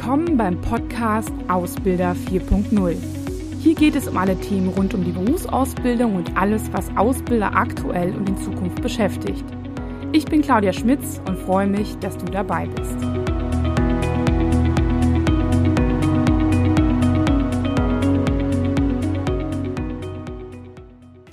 Willkommen 0.00 0.36
beim 0.36 0.60
Podcast 0.60 1.32
Ausbilder 1.48 2.14
4.0. 2.30 2.96
Hier 3.60 3.74
geht 3.74 3.96
es 3.96 4.06
um 4.06 4.16
alle 4.16 4.38
Themen 4.40 4.68
rund 4.68 4.94
um 4.94 5.02
die 5.02 5.10
Berufsausbildung 5.10 6.14
und 6.14 6.36
alles, 6.36 6.72
was 6.72 6.88
Ausbilder 6.96 7.52
aktuell 7.52 8.14
und 8.14 8.28
in 8.28 8.38
Zukunft 8.38 8.80
beschäftigt. 8.80 9.44
Ich 10.12 10.24
bin 10.24 10.40
Claudia 10.40 10.72
Schmitz 10.72 11.20
und 11.26 11.36
freue 11.36 11.66
mich, 11.66 11.98
dass 11.98 12.16
du 12.16 12.26
dabei 12.26 12.66
bist. 12.66 12.96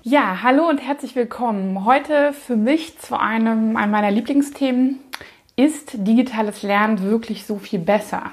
Ja, 0.02 0.42
hallo 0.42 0.68
und 0.68 0.80
herzlich 0.80 1.16
willkommen. 1.16 1.86
Heute 1.86 2.34
für 2.34 2.56
mich 2.56 2.98
zu 2.98 3.18
einem, 3.18 3.78
einem 3.78 3.92
meiner 3.92 4.10
Lieblingsthemen. 4.10 5.02
Ist 5.56 5.94
digitales 6.08 6.64
Lernen 6.64 7.04
wirklich 7.04 7.46
so 7.46 7.58
viel 7.60 7.80
besser? 7.80 8.32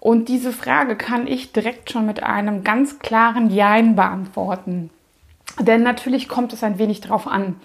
Und 0.00 0.28
diese 0.28 0.52
Frage 0.52 0.96
kann 0.96 1.26
ich 1.26 1.52
direkt 1.52 1.92
schon 1.92 2.06
mit 2.06 2.22
einem 2.22 2.64
ganz 2.64 2.98
klaren 2.98 3.50
Jein 3.50 3.94
beantworten. 3.94 4.90
Denn 5.58 5.82
natürlich 5.82 6.28
kommt 6.28 6.52
es 6.52 6.64
ein 6.64 6.78
wenig 6.78 7.00
drauf 7.02 7.26
an. 7.26 7.56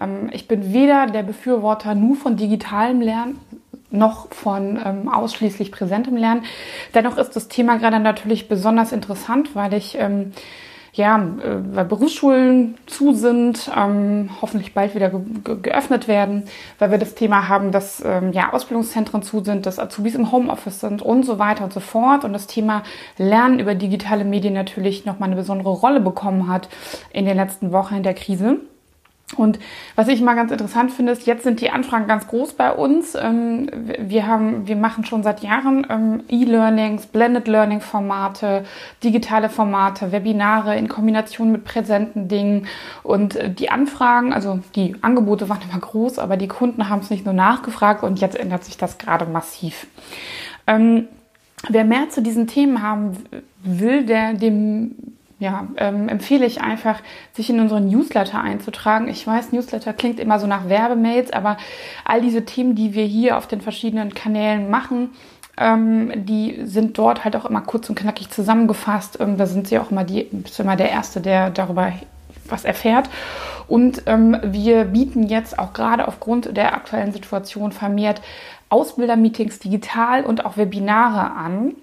Ähm, 0.00 0.30
ich 0.32 0.48
bin 0.48 0.72
weder 0.72 1.06
der 1.06 1.22
Befürworter 1.22 1.94
nur 1.94 2.16
von 2.16 2.36
digitalem 2.36 3.00
Lernen 3.00 3.38
noch 3.90 4.32
von 4.32 4.80
ähm, 4.82 5.08
ausschließlich 5.08 5.70
präsentem 5.70 6.16
Lernen. 6.16 6.44
Dennoch 6.94 7.18
ist 7.18 7.36
das 7.36 7.48
Thema 7.48 7.76
gerade 7.76 8.00
natürlich 8.00 8.48
besonders 8.48 8.90
interessant, 8.90 9.54
weil 9.54 9.74
ich 9.74 9.96
ähm, 9.98 10.32
ja, 10.94 11.16
äh, 11.16 11.74
weil 11.74 11.86
Berufsschulen 11.86 12.76
zu 12.86 13.14
sind, 13.14 13.70
ähm, 13.74 14.28
hoffentlich 14.42 14.74
bald 14.74 14.94
wieder 14.94 15.08
ge 15.08 15.56
geöffnet 15.62 16.06
werden, 16.06 16.44
weil 16.78 16.90
wir 16.90 16.98
das 16.98 17.14
Thema 17.14 17.48
haben, 17.48 17.72
dass 17.72 18.02
ähm, 18.04 18.32
ja, 18.32 18.52
Ausbildungszentren 18.52 19.22
zu 19.22 19.42
sind, 19.42 19.64
dass 19.64 19.78
Azubis 19.78 20.14
im 20.14 20.30
Homeoffice 20.30 20.80
sind 20.80 21.00
und 21.00 21.24
so 21.24 21.38
weiter 21.38 21.64
und 21.64 21.72
so 21.72 21.80
fort. 21.80 22.24
Und 22.24 22.34
das 22.34 22.46
Thema 22.46 22.82
Lernen 23.16 23.58
über 23.58 23.74
digitale 23.74 24.24
Medien 24.24 24.52
natürlich 24.52 25.06
nochmal 25.06 25.28
eine 25.30 25.36
besondere 25.36 25.70
Rolle 25.70 26.00
bekommen 26.00 26.48
hat 26.48 26.68
in 27.12 27.24
den 27.24 27.36
letzten 27.36 27.72
Wochen 27.72 27.96
in 27.96 28.02
der 28.02 28.14
Krise. 28.14 28.60
Und 29.36 29.58
was 29.96 30.08
ich 30.08 30.20
mal 30.20 30.34
ganz 30.34 30.50
interessant 30.50 30.92
finde, 30.92 31.12
ist, 31.12 31.26
jetzt 31.26 31.44
sind 31.44 31.60
die 31.60 31.70
Anfragen 31.70 32.06
ganz 32.06 32.26
groß 32.26 32.54
bei 32.54 32.72
uns. 32.72 33.14
Ähm, 33.14 33.68
wir 33.98 34.26
haben, 34.26 34.66
wir 34.66 34.76
machen 34.76 35.04
schon 35.04 35.22
seit 35.22 35.42
Jahren 35.42 35.86
ähm, 35.88 36.22
E-Learnings, 36.28 37.06
Blended 37.06 37.48
Learning 37.48 37.80
Formate, 37.80 38.64
digitale 39.02 39.48
Formate, 39.48 40.12
Webinare 40.12 40.76
in 40.76 40.88
Kombination 40.88 41.52
mit 41.52 41.64
präsenten 41.64 42.28
Dingen. 42.28 42.66
Und 43.02 43.36
äh, 43.36 43.50
die 43.50 43.70
Anfragen, 43.70 44.32
also 44.32 44.60
die 44.74 44.96
Angebote 45.00 45.48
waren 45.48 45.60
immer 45.68 45.80
groß, 45.80 46.18
aber 46.18 46.36
die 46.36 46.48
Kunden 46.48 46.88
haben 46.88 47.00
es 47.00 47.10
nicht 47.10 47.24
nur 47.24 47.34
nachgefragt 47.34 48.02
und 48.02 48.20
jetzt 48.20 48.36
ändert 48.36 48.64
sich 48.64 48.76
das 48.76 48.98
gerade 48.98 49.24
massiv. 49.24 49.86
Ähm, 50.66 51.08
wer 51.68 51.84
mehr 51.84 52.10
zu 52.10 52.22
diesen 52.22 52.46
Themen 52.46 52.82
haben 52.82 53.16
will, 53.62 54.04
der 54.04 54.34
dem 54.34 54.94
ja, 55.42 55.66
ähm, 55.76 56.08
empfehle 56.08 56.46
ich 56.46 56.60
einfach, 56.60 57.00
sich 57.32 57.50
in 57.50 57.58
unseren 57.58 57.88
Newsletter 57.88 58.40
einzutragen. 58.40 59.08
Ich 59.08 59.26
weiß, 59.26 59.50
Newsletter 59.50 59.92
klingt 59.92 60.20
immer 60.20 60.38
so 60.38 60.46
nach 60.46 60.68
Werbemails, 60.68 61.32
aber 61.32 61.56
all 62.04 62.20
diese 62.20 62.44
Themen, 62.44 62.76
die 62.76 62.94
wir 62.94 63.04
hier 63.04 63.36
auf 63.36 63.48
den 63.48 63.60
verschiedenen 63.60 64.14
Kanälen 64.14 64.70
machen, 64.70 65.10
ähm, 65.58 66.12
die 66.14 66.60
sind 66.62 66.96
dort 66.96 67.24
halt 67.24 67.34
auch 67.34 67.44
immer 67.44 67.60
kurz 67.60 67.88
und 67.88 67.98
knackig 67.98 68.30
zusammengefasst. 68.30 69.18
Ähm, 69.18 69.36
da 69.36 69.46
sind 69.46 69.66
sie 69.66 69.80
auch 69.80 69.90
immer 69.90 70.04
die, 70.04 70.28
bist 70.30 70.60
immer 70.60 70.76
der 70.76 70.90
Erste, 70.90 71.20
der 71.20 71.50
darüber 71.50 71.92
was 72.48 72.64
erfährt. 72.64 73.10
Und 73.66 74.04
ähm, 74.06 74.36
wir 74.44 74.84
bieten 74.84 75.24
jetzt 75.24 75.58
auch 75.58 75.72
gerade 75.72 76.06
aufgrund 76.06 76.56
der 76.56 76.74
aktuellen 76.74 77.12
Situation 77.12 77.72
vermehrt 77.72 78.22
Ausbildermeetings 78.68 79.58
digital 79.58 80.22
und 80.22 80.44
auch 80.44 80.56
Webinare 80.56 81.32
an. 81.32 81.74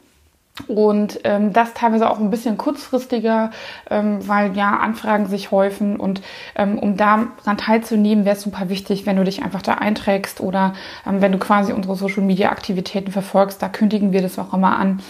Und 0.67 1.19
ähm, 1.23 1.53
das 1.53 1.73
teilweise 1.73 2.09
auch 2.09 2.19
ein 2.19 2.29
bisschen 2.29 2.57
kurzfristiger, 2.57 3.51
ähm, 3.89 4.27
weil 4.27 4.55
ja 4.55 4.77
Anfragen 4.77 5.27
sich 5.27 5.51
häufen. 5.51 5.97
Und 5.97 6.21
ähm, 6.55 6.77
um 6.77 6.97
daran 6.97 7.31
teilzunehmen, 7.57 8.25
wäre 8.25 8.35
es 8.35 8.41
super 8.41 8.69
wichtig, 8.69 9.05
wenn 9.05 9.17
du 9.17 9.23
dich 9.23 9.43
einfach 9.43 9.61
da 9.61 9.75
einträgst 9.75 10.41
oder 10.41 10.73
ähm, 11.07 11.21
wenn 11.21 11.31
du 11.31 11.37
quasi 11.37 11.73
unsere 11.73 11.95
Social 11.95 12.23
Media 12.23 12.49
Aktivitäten 12.49 13.11
verfolgst. 13.11 13.61
Da 13.61 13.69
kündigen 13.69 14.11
wir 14.11 14.21
das 14.21 14.39
auch 14.39 14.53
immer 14.53 14.77
an. 14.77 15.01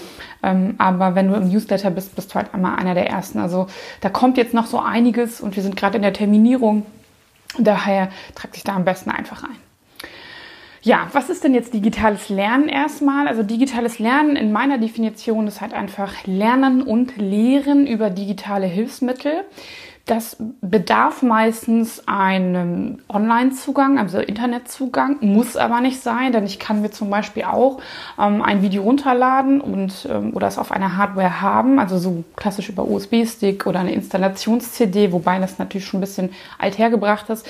Ähm, 0.44 0.75
aber 0.78 1.16
wenn 1.16 1.28
du 1.28 1.35
im 1.35 1.50
Newsletter 1.50 1.91
bist, 1.91 2.16
bist 2.16 2.31
du 2.31 2.35
halt 2.35 2.53
immer 2.53 2.78
einer 2.78 2.94
der 2.94 3.09
ersten. 3.09 3.40
Also 3.40 3.68
da 4.01 4.09
kommt 4.09 4.38
jetzt 4.38 4.53
noch 4.53 4.66
so 4.66 4.79
einiges 4.79 5.41
und 5.41 5.56
wir 5.56 5.63
sind 5.63 5.75
gerade 5.75 5.97
in 5.97 6.03
der 6.03 6.13
Terminierung. 6.13 6.85
Daher 7.57 8.09
trag 8.35 8.53
dich 8.53 8.63
da 8.63 8.75
am 8.75 8.85
besten 8.85 9.09
einfach 9.09 9.44
ein. 9.44 9.69
Ja, 10.81 11.07
was 11.12 11.29
ist 11.29 11.44
denn 11.44 11.53
jetzt 11.53 11.73
digitales 11.73 12.29
Lernen 12.29 12.69
erstmal? 12.69 13.28
Also 13.28 13.44
digitales 13.44 14.00
Lernen 14.00 14.38
in 14.38 14.53
meiner 14.53 14.78
Definition 14.78 15.45
ist 15.47 15.59
halt 15.59 15.73
einfach 15.73 16.25
Lernen 16.25 16.81
und 16.81 17.17
Lehren 17.17 17.85
über 17.85 18.09
digitale 18.09 18.66
Hilfsmittel. 18.66 19.44
Das 20.09 20.38
bedarf 20.40 21.22
meistens 21.22 22.02
einem 22.08 22.97
Online-Zugang, 23.09 24.00
also 24.00 24.18
Internetzugang, 24.18 25.18
muss 25.22 25.56
aber 25.56 25.81
nicht 25.81 26.02
sein, 26.02 26.31
denn 26.31 26.47
ich 26.47 26.58
kann 26.58 26.81
mir 26.81 26.90
zum 26.90 27.12
Beispiel 27.12 27.44
auch 27.44 27.80
ähm, 28.19 28.42
ein 28.42 28.64
Video 28.64 28.81
runterladen 28.81 29.62
und 29.62 30.08
ähm, 30.09 30.31
oder 30.34 30.48
es 30.48 30.58
auf 30.58 30.72
einer 30.72 30.98
Hardware 30.98 31.42
haben, 31.42 31.78
also 31.78 32.00
so 32.00 32.24
klassisch 32.36 32.69
über 32.69 32.88
USB-Stick 32.88 33.68
oder 33.68 33.81
eine 33.81 33.94
Installations-CD, 33.94 35.12
wobei 35.12 35.38
das 35.38 35.59
natürlich 35.59 35.86
schon 35.86 36.00
ein 36.00 36.02
bisschen 36.02 36.31
althergebracht 36.58 37.30
ist. 37.30 37.46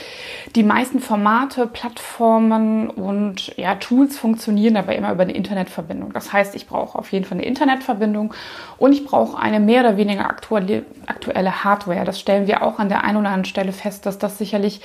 Die 0.54 0.64
meisten 0.64 1.00
Formate, 1.00 1.66
Plattformen 1.66 2.90
und 2.90 3.56
ja, 3.56 3.76
Tools 3.76 4.18
funktionieren 4.18 4.76
aber 4.76 4.98
immer 4.98 5.14
über 5.14 5.24
eine 5.24 5.34
Internetverbindung. 5.34 6.12
Das 6.12 6.34
heißt, 6.34 6.56
ich 6.56 6.68
brauche 6.68 7.00
auf 7.00 7.14
jeden 7.14 7.24
Fall 7.24 7.38
eine 7.38 7.48
Internetverbindung 7.48 8.34
und 8.78 8.92
ich 8.92 9.06
brauche 9.06 9.40
eine 9.40 9.62
mehr 9.62 9.80
oder 9.80 9.96
weniger 9.96 10.30
aktuelle, 10.30 10.84
aktuelle 11.06 11.64
Hardware. 11.64 12.04
Das 12.04 12.20
stellen 12.20 12.48
wir 12.48 12.49
wir 12.50 12.64
auch 12.64 12.80
an 12.80 12.90
der 12.90 13.04
einen 13.04 13.18
oder 13.18 13.28
anderen 13.30 13.46
Stelle 13.46 13.72
fest, 13.72 14.06
dass 14.06 14.18
das 14.18 14.38
sicherlich 14.38 14.82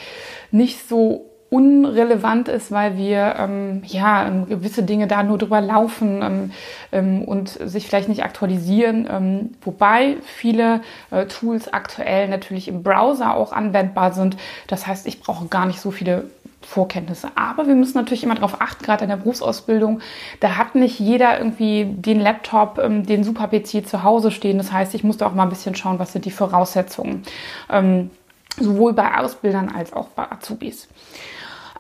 nicht 0.53 0.89
so 0.89 1.31
unrelevant 1.51 2.49
ist, 2.49 2.73
weil 2.73 2.97
wir 2.97 3.37
ähm, 3.39 3.83
ja 3.87 4.27
ähm, 4.27 4.47
gewisse 4.47 4.83
Dinge 4.83 5.07
da 5.07 5.23
nur 5.23 5.39
drüber 5.39 5.61
laufen 5.61 6.21
ähm, 6.21 6.53
ähm, 6.91 7.25
und 7.25 7.49
sich 7.49 7.87
vielleicht 7.87 8.09
nicht 8.09 8.25
aktualisieren. 8.25 9.09
Ähm, 9.11 9.51
wobei 9.63 10.17
viele 10.25 10.81
äh, 11.11 11.27
Tools 11.27 11.73
aktuell 11.73 12.29
natürlich 12.29 12.69
im 12.69 12.83
Browser 12.83 13.37
auch 13.37 13.53
anwendbar 13.53 14.13
sind. 14.13 14.37
Das 14.67 14.87
heißt, 14.87 15.07
ich 15.07 15.21
brauche 15.21 15.47
gar 15.47 15.67
nicht 15.67 15.81
so 15.81 15.91
viele 15.91 16.25
Vorkenntnisse. 16.67 17.29
Aber 17.35 17.67
wir 17.67 17.75
müssen 17.75 17.97
natürlich 17.97 18.25
immer 18.25 18.35
darauf 18.35 18.61
achten, 18.61 18.85
gerade 18.85 19.05
in 19.05 19.11
der 19.11 19.17
Berufsausbildung, 19.17 20.01
da 20.41 20.57
hat 20.57 20.75
nicht 20.75 20.99
jeder 20.99 21.39
irgendwie 21.39 21.85
den 21.85 22.21
Laptop, 22.21 22.79
ähm, 22.79 23.07
den 23.07 23.25
Super-PC 23.25 23.87
zu 23.87 24.03
Hause 24.03 24.31
stehen. 24.31 24.59
Das 24.59 24.73
heißt, 24.73 24.95
ich 24.95 25.05
musste 25.05 25.27
auch 25.27 25.35
mal 25.35 25.45
ein 25.45 25.49
bisschen 25.49 25.75
schauen, 25.75 25.99
was 25.99 26.13
sind 26.13 26.25
die 26.25 26.31
Voraussetzungen. 26.31 27.23
Ähm, 27.71 28.11
sowohl 28.59 28.93
bei 28.93 29.19
Ausbildern 29.19 29.69
als 29.69 29.93
auch 29.93 30.09
bei 30.09 30.31
Azubis. 30.31 30.89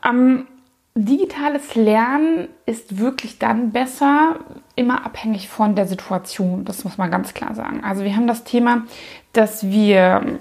Ähm, 0.05 0.47
digitales 0.95 1.75
Lernen 1.75 2.49
ist 2.66 2.99
wirklich 2.99 3.39
dann 3.39 3.72
besser, 3.72 4.37
immer 4.77 5.05
abhängig 5.05 5.49
von 5.49 5.75
der 5.75 5.87
Situation. 5.87 6.65
Das 6.65 6.84
muss 6.84 6.99
man 6.99 7.11
ganz 7.11 7.34
klar 7.34 7.55
sagen. 7.55 7.83
Also 7.83 8.05
wir 8.05 8.15
haben 8.15 8.27
das 8.27 8.45
Thema, 8.45 8.84
dass 9.33 9.69
wir 9.69 10.39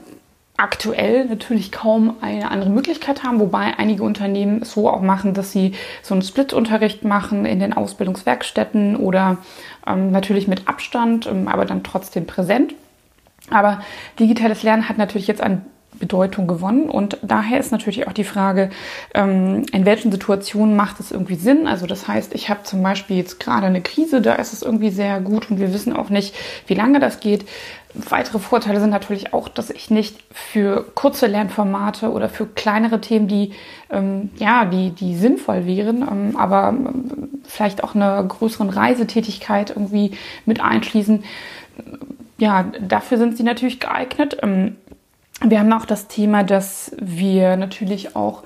aktuell 0.58 1.25
natürlich 1.25 1.72
kaum 1.72 2.16
eine 2.22 2.52
andere 2.52 2.69
Möglichkeit 2.69 3.24
haben, 3.24 3.40
wobei 3.40 3.78
einige 3.78 4.03
Unternehmen 4.03 4.62
es 4.62 4.74
so 4.74 4.90
auch 4.90 5.02
machen, 5.02 5.34
dass 5.34 5.52
sie 5.52 5.74
so 6.03 6.14
einen 6.14 6.22
Split-Unterricht 6.22 7.03
machen 7.03 7.46
in 7.46 7.59
den 7.59 7.74
Ausbildungswerkstätten 7.74 8.96
oder 8.96 9.38
ähm, 9.88 10.12
natürlich 10.12 10.47
mit 10.47 10.68
Abstand, 10.68 11.25
ähm, 11.25 11.47
aber 11.47 11.66
dann 11.66 11.84
trotzdem 11.84 12.28
präsent. 12.28 12.75
Aber 13.50 13.81
digitales 14.19 14.63
Lernen 14.63 14.88
hat 14.88 14.97
natürlich 14.97 15.28
jetzt 15.28 15.42
an 15.42 15.66
Bedeutung 16.00 16.47
gewonnen. 16.47 16.90
Und 16.90 17.18
daher 17.22 17.59
ist 17.59 17.72
natürlich 17.72 18.08
auch 18.08 18.13
die 18.13 18.24
Frage, 18.24 18.69
ähm, 19.13 19.66
in 19.72 19.86
welchen 19.86 20.12
Situationen 20.12 20.75
macht 20.75 21.00
es 21.00 21.12
irgendwie 21.12 21.36
Sinn? 21.36 21.68
Also 21.68 21.86
das 21.86 22.07
heißt, 22.07 22.33
ich 22.33 22.50
habe 22.50 22.63
zum 22.63 22.81
Beispiel 22.81 23.18
jetzt 23.18 23.39
gerade 23.39 23.68
eine 23.68 23.81
Krise, 23.81 24.22
da 24.22 24.33
ist 24.36 24.54
es 24.54 24.62
irgendwie 24.62 24.89
sehr 24.89 25.19
gut 25.22 25.50
und 25.50 25.60
wir 25.60 25.74
wissen 25.74 25.95
auch 25.95 26.10
nicht, 26.10 26.36
wie 26.68 26.74
lange 26.75 27.00
das 27.00 27.19
geht. 27.19 27.45
Weitere 27.95 28.40
Vorteile 28.40 28.80
sind 28.80 28.90
natürlich 28.90 29.34
auch, 29.34 29.48
dass 29.48 29.69
ich 29.69 29.92
nicht 29.92 30.18
für 30.31 30.84
kurze 30.95 31.28
Lernformate 31.28 32.12
oder 32.12 32.28
für 32.28 32.48
kleinere 32.48 33.00
Themen, 33.00 33.28
die 33.28 33.51
ähm, 33.92 34.31
ja, 34.38 34.66
die, 34.66 34.90
die 34.90 35.16
sinnvoll 35.16 35.68
wären, 35.68 36.01
ähm, 36.01 36.36
aber 36.36 36.69
ähm, 36.69 37.30
vielleicht 37.44 37.84
auch 37.84 37.94
eine 37.94 38.25
größere 38.28 38.75
Reisetätigkeit 38.75 39.69
irgendwie 39.69 40.18
mit 40.45 40.60
einschließen. 40.60 41.24
Ja, 42.40 42.66
dafür 42.81 43.19
sind 43.19 43.38
sie 43.38 43.44
natürlich 43.44 43.80
geeignet. 43.80 44.38
Ähm, 44.42 44.75
wir 45.42 45.60
haben 45.60 45.74
auch 45.74 45.86
das 45.86 46.07
Thema, 46.07 46.44
dass 46.44 46.96
wir 47.00 47.57
natürlich 47.57 48.16
auch 48.16 48.44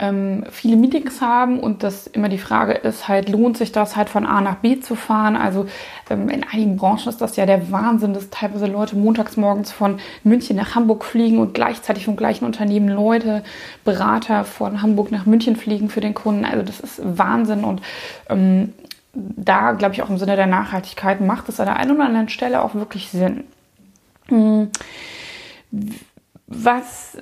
ähm, 0.00 0.44
viele 0.50 0.76
Meetings 0.76 1.20
haben 1.20 1.60
und 1.60 1.82
dass 1.82 2.06
immer 2.06 2.30
die 2.30 2.38
Frage 2.38 2.72
ist, 2.72 3.06
halt 3.06 3.28
lohnt 3.28 3.58
sich 3.58 3.70
das 3.70 3.96
halt 3.96 4.08
von 4.08 4.24
A 4.24 4.40
nach 4.40 4.56
B 4.56 4.80
zu 4.80 4.94
fahren. 4.94 5.36
Also 5.36 5.66
ähm, 6.08 6.30
in 6.30 6.42
einigen 6.42 6.76
Branchen 6.76 7.08
ist 7.08 7.20
das 7.20 7.36
ja 7.36 7.44
der 7.44 7.70
Wahnsinn, 7.70 8.14
dass 8.14 8.30
teilweise 8.30 8.66
Leute 8.66 8.96
montags 8.96 9.36
morgens 9.36 9.70
von 9.70 9.98
München 10.24 10.56
nach 10.56 10.74
Hamburg 10.74 11.04
fliegen 11.04 11.38
und 11.38 11.52
gleichzeitig 11.52 12.06
vom 12.06 12.16
gleichen 12.16 12.46
Unternehmen 12.46 12.88
Leute, 12.88 13.44
Berater 13.84 14.44
von 14.44 14.80
Hamburg 14.80 15.12
nach 15.12 15.26
München 15.26 15.54
fliegen 15.54 15.90
für 15.90 16.00
den 16.00 16.14
Kunden. 16.14 16.46
Also 16.46 16.62
das 16.62 16.80
ist 16.80 17.00
Wahnsinn 17.04 17.64
und 17.64 17.82
ähm, 18.30 18.72
da, 19.12 19.72
glaube 19.72 19.94
ich, 19.94 20.02
auch 20.02 20.10
im 20.10 20.18
Sinne 20.18 20.36
der 20.36 20.46
Nachhaltigkeit 20.46 21.20
macht 21.20 21.48
es 21.48 21.60
an 21.60 21.66
der 21.66 21.76
einen 21.76 21.90
oder 21.90 22.04
anderen 22.04 22.28
Stelle 22.28 22.62
auch 22.62 22.74
wirklich 22.74 23.10
Sinn. 23.10 23.44
Hm. 24.28 24.70
Was 26.46 27.18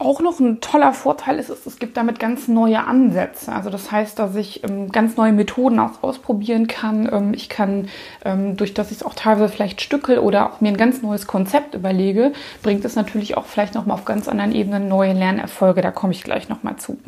auch 0.00 0.20
noch 0.20 0.40
ein 0.40 0.60
toller 0.62 0.94
Vorteil 0.94 1.38
ist, 1.38 1.50
ist, 1.50 1.66
es 1.66 1.78
gibt 1.78 1.96
damit 1.98 2.18
ganz 2.18 2.48
neue 2.48 2.84
Ansätze. 2.84 3.52
Also 3.52 3.68
das 3.68 3.92
heißt, 3.92 4.18
dass 4.18 4.34
ich 4.34 4.64
ähm, 4.64 4.90
ganz 4.90 5.16
neue 5.16 5.32
Methoden 5.32 5.78
auch 5.78 6.02
ausprobieren 6.02 6.66
kann. 6.66 7.08
Ähm, 7.12 7.34
ich 7.34 7.50
kann, 7.50 7.88
ähm, 8.24 8.56
durch 8.56 8.72
dass 8.72 8.90
ich 8.90 8.98
es 8.98 9.02
auch 9.02 9.14
teilweise 9.14 9.52
vielleicht 9.52 9.82
stückel 9.82 10.18
oder 10.18 10.50
auch 10.50 10.62
mir 10.62 10.68
ein 10.68 10.78
ganz 10.78 11.02
neues 11.02 11.26
Konzept 11.26 11.74
überlege, 11.74 12.32
bringt 12.62 12.84
es 12.86 12.96
natürlich 12.96 13.36
auch 13.36 13.44
vielleicht 13.44 13.74
nochmal 13.74 13.94
auf 13.94 14.06
ganz 14.06 14.26
anderen 14.26 14.52
Ebenen 14.52 14.88
neue 14.88 15.12
Lernerfolge. 15.12 15.82
Da 15.82 15.90
komme 15.90 16.14
ich 16.14 16.24
gleich 16.24 16.48
nochmal 16.48 16.76
zu. 16.76 16.98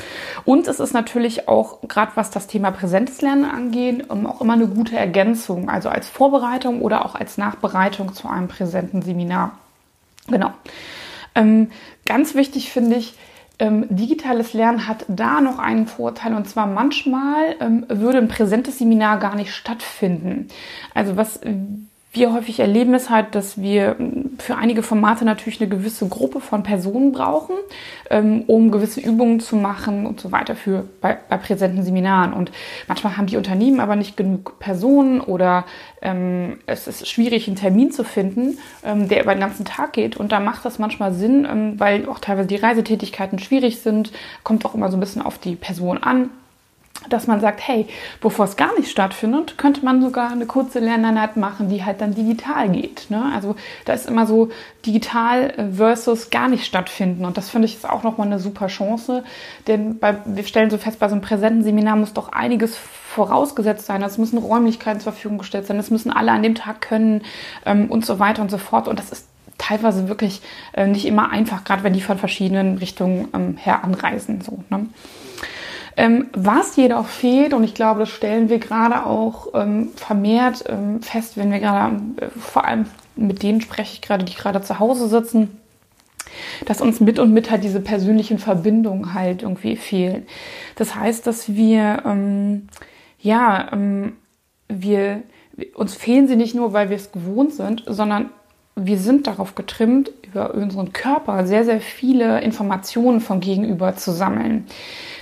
Und 0.44 0.68
es 0.68 0.78
ist 0.78 0.92
natürlich 0.92 1.48
auch, 1.48 1.80
gerade 1.88 2.12
was 2.14 2.30
das 2.30 2.46
Thema 2.46 2.72
präsentes 2.72 3.22
Lernen 3.22 3.46
angeht, 3.46 4.04
ähm, 4.10 4.26
auch 4.26 4.42
immer 4.42 4.52
eine 4.52 4.66
gute 4.66 4.96
Ergänzung. 4.96 5.70
Also 5.70 5.88
als 5.88 6.08
Vorbereitung 6.08 6.82
oder 6.82 7.06
auch 7.06 7.14
als 7.14 7.38
Nachbereitung 7.38 8.12
zu 8.12 8.28
einem 8.28 8.48
präsenten 8.48 9.00
Seminar. 9.00 9.52
Genau. 10.28 10.52
Ähm, 11.34 11.70
ganz 12.06 12.34
wichtig 12.34 12.70
finde 12.70 12.96
ich, 12.96 13.14
ähm, 13.58 13.86
digitales 13.90 14.54
Lernen 14.54 14.88
hat 14.88 15.04
da 15.08 15.40
noch 15.40 15.58
einen 15.58 15.86
Vorteil 15.86 16.34
und 16.34 16.48
zwar 16.48 16.66
manchmal 16.66 17.56
ähm, 17.60 17.86
würde 17.88 18.18
ein 18.18 18.28
präsentes 18.28 18.78
Seminar 18.78 19.18
gar 19.18 19.36
nicht 19.36 19.54
stattfinden. 19.54 20.48
Also 20.94 21.16
was 21.16 21.40
wir 22.14 22.32
häufig 22.34 22.60
erleben, 22.60 22.92
ist 22.92 23.08
halt, 23.08 23.34
dass 23.34 23.60
wir 23.60 23.96
ähm, 23.98 24.36
für 24.38 24.56
einige 24.56 24.82
Formate 24.82 25.24
natürlich 25.24 25.60
eine 25.60 25.70
gewisse 25.70 26.06
Gruppe 26.08 26.40
von 26.40 26.62
Personen 26.62 27.12
brauchen, 27.12 27.54
ähm, 28.10 28.42
um 28.46 28.70
gewisse 28.70 29.00
Übungen 29.00 29.40
zu 29.40 29.56
machen 29.56 30.04
und 30.04 30.20
so 30.20 30.30
weiter 30.30 30.54
für 30.54 30.84
bei, 31.00 31.16
bei 31.28 31.38
präsenten 31.38 31.82
Seminaren. 31.82 32.34
Und 32.34 32.52
manchmal 32.86 33.16
haben 33.16 33.26
die 33.26 33.38
Unternehmen 33.38 33.80
aber 33.80 33.96
nicht 33.96 34.16
genug 34.16 34.58
Personen 34.58 35.22
oder 35.22 35.64
ähm, 36.02 36.58
es 36.66 36.86
ist 36.86 37.08
schwierig, 37.08 37.46
einen 37.46 37.56
Termin 37.56 37.92
zu 37.92 38.04
finden, 38.04 38.58
ähm, 38.84 39.08
der 39.08 39.22
über 39.22 39.34
den 39.34 39.40
ganzen 39.40 39.64
Tag 39.64 39.94
geht. 39.94 40.18
Und 40.18 40.32
da 40.32 40.40
macht 40.40 40.66
das 40.66 40.78
manchmal 40.78 41.14
Sinn, 41.14 41.46
ähm, 41.50 41.80
weil 41.80 42.06
auch 42.08 42.18
teilweise 42.18 42.48
die 42.48 42.56
Reisetätigkeiten 42.56 43.38
schwierig 43.38 43.80
sind. 43.80 44.12
Kommt 44.42 44.66
auch 44.66 44.74
immer 44.74 44.90
so 44.90 44.98
ein 44.98 45.00
bisschen 45.00 45.22
auf 45.22 45.38
die 45.38 45.56
Person 45.56 45.96
an 45.96 46.28
dass 47.08 47.26
man 47.26 47.40
sagt, 47.40 47.66
hey, 47.66 47.86
bevor 48.20 48.44
es 48.44 48.56
gar 48.56 48.76
nicht 48.78 48.90
stattfindet, 48.90 49.58
könnte 49.58 49.84
man 49.84 50.02
sogar 50.02 50.30
eine 50.30 50.46
kurze 50.46 50.78
Lerneinheit 50.78 51.36
machen, 51.36 51.68
die 51.68 51.84
halt 51.84 52.00
dann 52.00 52.14
digital 52.14 52.68
geht. 52.68 53.06
Ne? 53.10 53.30
Also 53.34 53.56
da 53.84 53.92
ist 53.92 54.06
immer 54.06 54.26
so 54.26 54.50
digital 54.86 55.70
versus 55.74 56.30
gar 56.30 56.48
nicht 56.48 56.64
stattfinden. 56.64 57.24
Und 57.24 57.36
das 57.36 57.50
finde 57.50 57.66
ich 57.66 57.74
ist 57.74 57.88
auch 57.88 58.02
nochmal 58.02 58.26
eine 58.26 58.38
super 58.38 58.66
Chance. 58.66 59.24
Denn 59.66 59.98
bei, 59.98 60.16
wir 60.24 60.44
stellen 60.44 60.70
so 60.70 60.78
fest, 60.78 60.98
bei 60.98 61.08
so 61.08 61.14
einem 61.14 61.22
präsenten 61.22 61.62
Seminar 61.62 61.96
muss 61.96 62.12
doch 62.12 62.32
einiges 62.32 62.76
vorausgesetzt 62.76 63.86
sein. 63.86 64.02
Es 64.02 64.18
müssen 64.18 64.38
Räumlichkeiten 64.38 65.00
zur 65.00 65.12
Verfügung 65.12 65.38
gestellt 65.38 65.66
sein. 65.66 65.78
Es 65.78 65.90
müssen 65.90 66.10
alle 66.10 66.32
an 66.32 66.42
dem 66.42 66.54
Tag 66.54 66.80
können 66.80 67.22
ähm, 67.66 67.90
und 67.90 68.06
so 68.06 68.18
weiter 68.18 68.42
und 68.42 68.50
so 68.50 68.58
fort. 68.58 68.88
Und 68.88 68.98
das 68.98 69.10
ist 69.10 69.26
teilweise 69.58 70.08
wirklich 70.08 70.42
äh, 70.72 70.86
nicht 70.86 71.06
immer 71.06 71.30
einfach, 71.30 71.64
gerade 71.64 71.84
wenn 71.84 71.92
die 71.92 72.00
von 72.00 72.18
verschiedenen 72.18 72.78
Richtungen 72.78 73.28
ähm, 73.34 73.56
her 73.56 73.84
anreisen. 73.84 74.40
So, 74.40 74.64
ne? 74.70 74.86
Ähm, 75.96 76.28
was 76.32 76.76
jedoch 76.76 77.06
fehlt, 77.06 77.52
und 77.52 77.64
ich 77.64 77.74
glaube, 77.74 78.00
das 78.00 78.08
stellen 78.08 78.48
wir 78.48 78.58
gerade 78.58 79.04
auch 79.04 79.48
ähm, 79.54 79.90
vermehrt 79.96 80.64
ähm, 80.68 81.02
fest, 81.02 81.36
wenn 81.36 81.52
wir 81.52 81.60
gerade, 81.60 81.96
äh, 82.16 82.28
vor 82.38 82.64
allem 82.64 82.86
mit 83.16 83.42
denen 83.42 83.60
spreche 83.60 83.94
ich 83.94 84.02
gerade, 84.02 84.24
die 84.24 84.34
gerade 84.34 84.62
zu 84.62 84.78
Hause 84.78 85.08
sitzen, 85.08 85.58
dass 86.64 86.80
uns 86.80 87.00
mit 87.00 87.18
und 87.18 87.32
mit 87.32 87.50
halt 87.50 87.62
diese 87.62 87.80
persönlichen 87.80 88.38
Verbindungen 88.38 89.12
halt 89.14 89.42
irgendwie 89.42 89.76
fehlen. 89.76 90.26
Das 90.76 90.94
heißt, 90.94 91.26
dass 91.26 91.54
wir, 91.54 92.02
ähm, 92.06 92.68
ja, 93.20 93.70
ähm, 93.72 94.14
wir, 94.68 95.22
uns 95.74 95.94
fehlen 95.94 96.26
sie 96.26 96.36
nicht 96.36 96.54
nur, 96.54 96.72
weil 96.72 96.88
wir 96.88 96.96
es 96.96 97.12
gewohnt 97.12 97.52
sind, 97.52 97.84
sondern 97.86 98.30
wir 98.74 98.98
sind 98.98 99.26
darauf 99.26 99.54
getrimmt, 99.54 100.10
über 100.32 100.54
unseren 100.54 100.92
Körper 100.92 101.46
sehr, 101.46 101.64
sehr 101.64 101.80
viele 101.80 102.40
Informationen 102.40 103.20
vom 103.20 103.40
Gegenüber 103.40 103.96
zu 103.96 104.12
sammeln. 104.12 104.66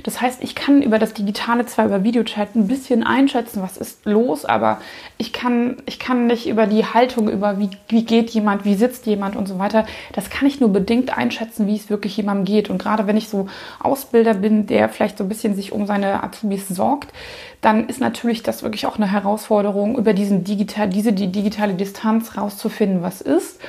Das 0.04 0.20
heißt, 0.20 0.42
ich 0.42 0.54
kann 0.54 0.82
über 0.82 0.98
das 0.98 1.14
Digitale 1.14 1.66
zwar 1.66 1.86
über 1.86 2.04
Videochat 2.04 2.54
ein 2.54 2.68
bisschen 2.68 3.02
einschätzen, 3.02 3.60
was 3.60 3.76
ist 3.76 4.06
los, 4.06 4.44
aber 4.44 4.78
ich 5.18 5.32
kann, 5.32 5.76
ich 5.86 5.98
kann 5.98 6.26
nicht 6.26 6.48
über 6.48 6.66
die 6.66 6.84
Haltung, 6.84 7.28
über 7.28 7.58
wie, 7.58 7.70
wie 7.88 8.04
geht 8.04 8.30
jemand, 8.30 8.64
wie 8.64 8.74
sitzt 8.74 9.06
jemand 9.06 9.36
und 9.36 9.46
so 9.46 9.58
weiter, 9.58 9.84
das 10.12 10.30
kann 10.30 10.46
ich 10.46 10.60
nur 10.60 10.70
bedingt 10.70 11.16
einschätzen, 11.16 11.66
wie 11.66 11.76
es 11.76 11.90
wirklich 11.90 12.16
jemandem 12.16 12.44
geht. 12.44 12.70
Und 12.70 12.78
gerade 12.78 13.06
wenn 13.06 13.16
ich 13.16 13.28
so 13.28 13.48
Ausbilder 13.80 14.34
bin, 14.34 14.66
der 14.66 14.88
vielleicht 14.88 15.18
so 15.18 15.24
ein 15.24 15.28
bisschen 15.28 15.54
sich 15.54 15.72
um 15.72 15.86
seine 15.86 16.22
Azubis 16.22 16.68
sorgt, 16.68 17.12
dann 17.60 17.88
ist 17.88 18.00
natürlich 18.00 18.42
das 18.42 18.62
wirklich 18.62 18.86
auch 18.86 18.96
eine 18.96 19.10
Herausforderung, 19.10 19.98
über 19.98 20.14
diesen 20.14 20.44
digital, 20.44 20.88
diese 20.88 21.12
die 21.12 21.30
digitale 21.32 21.74
Distanz 21.74 22.36
rauszufinden, 22.38 23.02
was 23.02 23.20
ist 23.20 23.60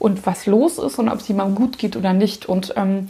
und 0.00 0.26
was 0.26 0.46
los 0.46 0.78
ist 0.78 0.98
und 0.98 1.08
ob 1.08 1.20
es 1.20 1.28
jemandem 1.28 1.54
gut 1.54 1.78
geht 1.78 1.96
oder 1.96 2.12
nicht. 2.12 2.46
Und 2.46 2.74
ähm, 2.76 3.08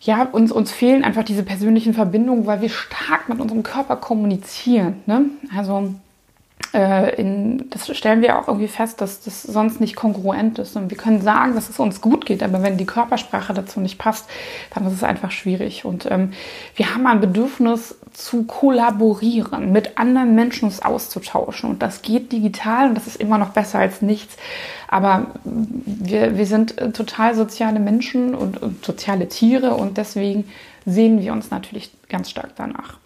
ja, 0.00 0.22
uns, 0.22 0.52
uns 0.52 0.72
fehlen 0.72 1.04
einfach 1.04 1.24
diese 1.24 1.42
persönlichen 1.42 1.92
Verbindungen, 1.92 2.46
weil 2.46 2.62
wir 2.62 2.70
stark 2.70 3.28
mit 3.28 3.40
unserem 3.40 3.62
Körper 3.62 3.96
kommunizieren. 3.96 5.02
Ne? 5.06 5.26
Also 5.54 5.94
in, 6.72 7.70
das 7.70 7.96
stellen 7.96 8.20
wir 8.20 8.38
auch 8.38 8.48
irgendwie 8.48 8.68
fest, 8.68 9.00
dass 9.00 9.22
das 9.22 9.42
sonst 9.42 9.80
nicht 9.80 9.96
kongruent 9.96 10.58
ist. 10.58 10.76
Und 10.76 10.90
wir 10.90 10.96
können 10.96 11.22
sagen, 11.22 11.54
dass 11.54 11.70
es 11.70 11.78
uns 11.78 12.00
gut 12.00 12.26
geht, 12.26 12.42
aber 12.42 12.62
wenn 12.62 12.76
die 12.76 12.84
Körpersprache 12.84 13.54
dazu 13.54 13.80
nicht 13.80 13.98
passt, 13.98 14.28
dann 14.74 14.86
ist 14.86 14.92
es 14.92 15.02
einfach 15.02 15.30
schwierig. 15.30 15.84
Und 15.84 16.10
ähm, 16.10 16.32
wir 16.74 16.94
haben 16.94 17.06
ein 17.06 17.20
Bedürfnis 17.20 17.96
zu 18.12 18.44
kollaborieren, 18.44 19.72
mit 19.72 19.96
anderen 19.96 20.34
Menschen 20.34 20.66
uns 20.66 20.82
auszutauschen. 20.82 21.70
Und 21.70 21.82
das 21.82 22.02
geht 22.02 22.32
digital 22.32 22.88
und 22.88 22.94
das 22.94 23.06
ist 23.06 23.16
immer 23.16 23.38
noch 23.38 23.50
besser 23.50 23.78
als 23.78 24.02
nichts. 24.02 24.36
Aber 24.88 25.28
wir, 25.44 26.36
wir 26.36 26.46
sind 26.46 26.78
äh, 26.78 26.90
total 26.92 27.34
soziale 27.34 27.80
Menschen 27.80 28.34
und, 28.34 28.60
und 28.60 28.84
soziale 28.84 29.28
Tiere 29.28 29.74
und 29.74 29.96
deswegen 29.96 30.44
sehen 30.84 31.20
wir 31.20 31.32
uns 31.32 31.50
natürlich 31.50 31.90
ganz 32.08 32.30
stark 32.30 32.50
danach. 32.56 32.98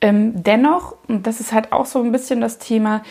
Ähm, 0.00 0.42
dennoch, 0.42 0.94
und 1.08 1.26
das 1.26 1.40
ist 1.40 1.52
halt 1.52 1.72
auch 1.72 1.86
so 1.86 2.00
ein 2.02 2.12
bisschen 2.12 2.40
das 2.40 2.58
Thema, 2.58 3.02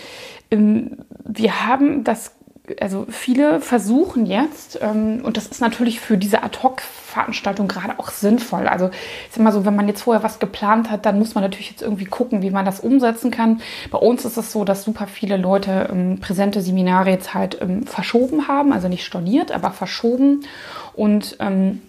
ähm, 0.51 0.97
wir 1.25 1.67
haben 1.67 2.05
das, 2.05 2.31
also 2.79 3.05
viele 3.09 3.59
versuchen 3.59 4.25
jetzt, 4.25 4.79
ähm, 4.81 5.21
und 5.23 5.35
das 5.35 5.47
ist 5.47 5.59
natürlich 5.59 5.99
für 5.99 6.17
diese 6.17 6.43
Ad-Hoc-Veranstaltung 6.43 7.67
gerade 7.67 7.99
auch 7.99 8.09
sinnvoll. 8.09 8.67
Also 8.67 8.89
ist 9.29 9.37
immer 9.37 9.51
so, 9.51 9.65
wenn 9.65 9.75
man 9.75 9.89
jetzt 9.89 10.03
vorher 10.03 10.23
was 10.23 10.39
geplant 10.39 10.89
hat, 10.89 11.05
dann 11.05 11.19
muss 11.19 11.35
man 11.35 11.43
natürlich 11.43 11.71
jetzt 11.71 11.81
irgendwie 11.81 12.05
gucken, 12.05 12.41
wie 12.41 12.51
man 12.51 12.65
das 12.65 12.79
umsetzen 12.79 13.31
kann. 13.31 13.61
Bei 13.91 13.97
uns 13.97 14.23
ist 14.23 14.37
es 14.37 14.53
so, 14.53 14.63
dass 14.63 14.83
super 14.83 15.07
viele 15.07 15.35
Leute 15.35 15.89
ähm, 15.91 16.19
präsente 16.21 16.61
Seminare 16.61 17.09
jetzt 17.09 17.33
halt 17.33 17.61
ähm, 17.61 17.85
verschoben 17.85 18.47
haben, 18.47 18.71
also 18.71 18.87
nicht 18.87 19.05
storniert, 19.05 19.51
aber 19.51 19.71
verschoben. 19.71 20.45
Und 20.93 21.35
ähm, 21.39 21.81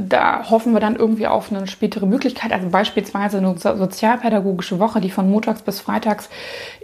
da 0.00 0.50
hoffen 0.50 0.72
wir 0.72 0.80
dann 0.80 0.96
irgendwie 0.96 1.26
auf 1.26 1.52
eine 1.52 1.66
spätere 1.66 2.06
Möglichkeit, 2.06 2.52
also 2.52 2.68
beispielsweise 2.68 3.38
eine 3.38 3.56
sozialpädagogische 3.56 4.78
Woche, 4.78 5.00
die 5.00 5.10
von 5.10 5.30
montags 5.30 5.62
bis 5.62 5.80
freitags 5.80 6.28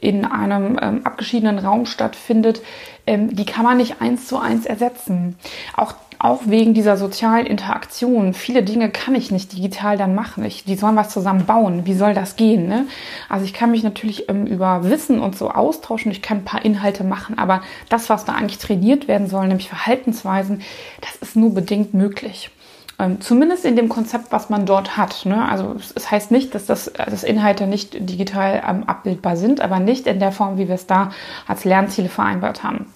in 0.00 0.24
einem 0.24 0.78
ähm, 0.80 1.00
abgeschiedenen 1.04 1.58
Raum 1.58 1.86
stattfindet, 1.86 2.62
ähm, 3.06 3.34
die 3.34 3.44
kann 3.44 3.64
man 3.64 3.76
nicht 3.76 4.00
eins 4.00 4.26
zu 4.26 4.38
eins 4.38 4.66
ersetzen. 4.66 5.36
Auch 5.76 5.94
auch 6.24 6.42
wegen 6.46 6.72
dieser 6.72 6.96
sozialen 6.96 7.44
Interaktion. 7.44 8.32
Viele 8.32 8.62
Dinge 8.62 8.88
kann 8.90 9.14
ich 9.14 9.30
nicht 9.30 9.52
digital 9.52 9.98
dann 9.98 10.14
machen. 10.14 10.44
Ich, 10.44 10.64
die 10.64 10.76
sollen 10.76 10.96
was 10.96 11.10
zusammen 11.10 11.44
bauen. 11.44 11.84
Wie 11.84 11.92
soll 11.92 12.14
das 12.14 12.36
gehen? 12.36 12.66
Ne? 12.66 12.86
Also 13.28 13.44
ich 13.44 13.52
kann 13.52 13.70
mich 13.70 13.82
natürlich 13.82 14.28
ähm, 14.30 14.46
über 14.46 14.84
Wissen 14.84 15.20
und 15.20 15.36
so 15.36 15.50
austauschen. 15.50 16.10
Ich 16.12 16.22
kann 16.22 16.38
ein 16.38 16.44
paar 16.44 16.64
Inhalte 16.64 17.04
machen, 17.04 17.36
aber 17.36 17.62
das, 17.90 18.08
was 18.08 18.24
da 18.24 18.32
eigentlich 18.32 18.58
trainiert 18.58 19.06
werden 19.06 19.28
soll, 19.28 19.46
nämlich 19.48 19.68
Verhaltensweisen, 19.68 20.62
das 21.02 21.16
ist 21.16 21.36
nur 21.36 21.52
bedingt 21.52 21.92
möglich. 21.92 22.50
Ähm, 22.98 23.20
zumindest 23.20 23.64
in 23.64 23.76
dem 23.76 23.88
Konzept, 23.88 24.30
was 24.30 24.50
man 24.50 24.66
dort 24.66 24.96
hat. 24.96 25.26
Ne? 25.26 25.48
Also 25.48 25.76
es 25.94 26.10
heißt 26.10 26.30
nicht, 26.30 26.54
dass 26.54 26.66
das 26.66 26.92
dass 26.92 27.24
Inhalte 27.24 27.66
nicht 27.66 27.94
digital 28.08 28.62
ähm, 28.66 28.84
abbildbar 28.84 29.36
sind, 29.36 29.60
aber 29.60 29.80
nicht 29.80 30.06
in 30.06 30.20
der 30.20 30.32
Form, 30.32 30.58
wie 30.58 30.68
wir 30.68 30.76
es 30.76 30.86
da 30.86 31.10
als 31.46 31.64
Lernziele 31.64 32.08
vereinbart 32.08 32.62
haben. 32.62 32.86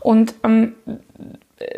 Und 0.00 0.34
ähm, 0.44 0.74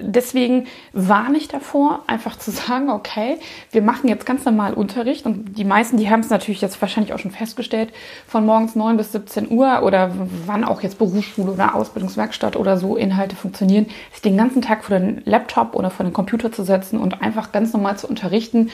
deswegen 0.01 0.67
warne 0.93 1.39
ich 1.39 1.49
davor, 1.49 2.03
einfach 2.07 2.37
zu 2.37 2.51
sagen, 2.51 2.91
okay, 2.91 3.39
wir 3.71 3.83
machen 3.83 4.09
jetzt 4.09 4.27
ganz 4.27 4.45
normal 4.45 4.75
Unterricht 4.75 5.27
und 5.27 5.57
die 5.57 5.65
meisten, 5.65 5.97
die 5.97 6.11
haben 6.11 6.21
es 6.21 6.31
natürlich 6.31 6.61
jetzt 6.61 6.81
wahrscheinlich 6.81 7.13
auch 7.13 7.19
schon 7.19 7.31
festgestellt, 7.31 7.93
von 8.27 8.47
morgens 8.47 8.75
9 8.75 8.97
bis 8.97 9.13
17 9.13 9.51
Uhr 9.51 9.83
oder 9.83 10.11
wann 10.47 10.65
auch 10.65 10.83
jetzt 10.83 10.99
Berufsschule 10.99 11.53
oder 11.53 11.75
Ausbildungswerkstatt 11.75 12.57
oder 12.57 12.77
so 12.77 12.97
Inhalte 12.97 13.37
funktionieren, 13.37 13.87
sich 14.13 14.23
den 14.23 14.37
ganzen 14.37 14.63
Tag 14.63 14.85
vor 14.85 14.99
den 14.99 15.23
Laptop 15.25 15.75
oder 15.75 15.91
vor 15.91 16.05
den 16.05 16.13
Computer 16.13 16.53
zu 16.53 16.65
setzen 16.65 16.99
und 16.99 17.23
einfach 17.23 17.53
ganz 17.53 17.73
normal 17.73 17.97
zu 17.97 18.09
unterrichten, 18.09 18.71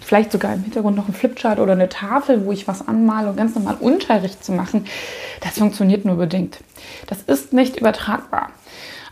vielleicht 0.00 0.32
sogar 0.32 0.54
im 0.54 0.62
Hintergrund 0.62 0.96
noch 0.96 1.08
ein 1.08 1.14
Flipchart 1.14 1.58
oder 1.58 1.72
eine 1.72 1.88
Tafel, 1.88 2.44
wo 2.44 2.52
ich 2.52 2.68
was 2.68 2.86
anmale 2.86 3.30
und 3.30 3.36
ganz 3.36 3.54
normal 3.54 3.76
Unterricht 3.80 4.44
zu 4.44 4.52
machen, 4.52 4.86
das 5.40 5.58
funktioniert 5.58 6.04
nur 6.04 6.16
bedingt. 6.16 6.58
Das 7.06 7.22
ist 7.22 7.52
nicht 7.52 7.76
übertragbar. 7.76 8.50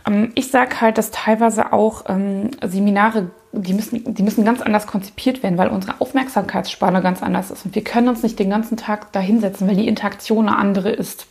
Ähm, 0.07 0.31
ich 0.35 0.49
sage 0.49 0.81
halt, 0.81 0.97
dass 0.97 1.11
teilweise 1.11 1.73
auch 1.73 2.05
ähm, 2.07 2.51
Seminare, 2.65 3.31
die 3.51 3.73
müssen, 3.73 4.13
die 4.13 4.23
müssen 4.23 4.45
ganz 4.45 4.61
anders 4.61 4.87
konzipiert 4.87 5.43
werden, 5.43 5.57
weil 5.57 5.69
unsere 5.69 5.99
Aufmerksamkeitsspanne 5.99 7.01
ganz 7.01 7.21
anders 7.21 7.51
ist. 7.51 7.65
Und 7.65 7.75
wir 7.75 7.83
können 7.83 8.07
uns 8.07 8.23
nicht 8.23 8.39
den 8.39 8.49
ganzen 8.49 8.77
Tag 8.77 9.11
da 9.11 9.19
hinsetzen, 9.19 9.67
weil 9.67 9.75
die 9.75 9.87
Interaktion 9.87 10.47
eine 10.47 10.57
andere 10.57 10.89
ist. 10.89 11.27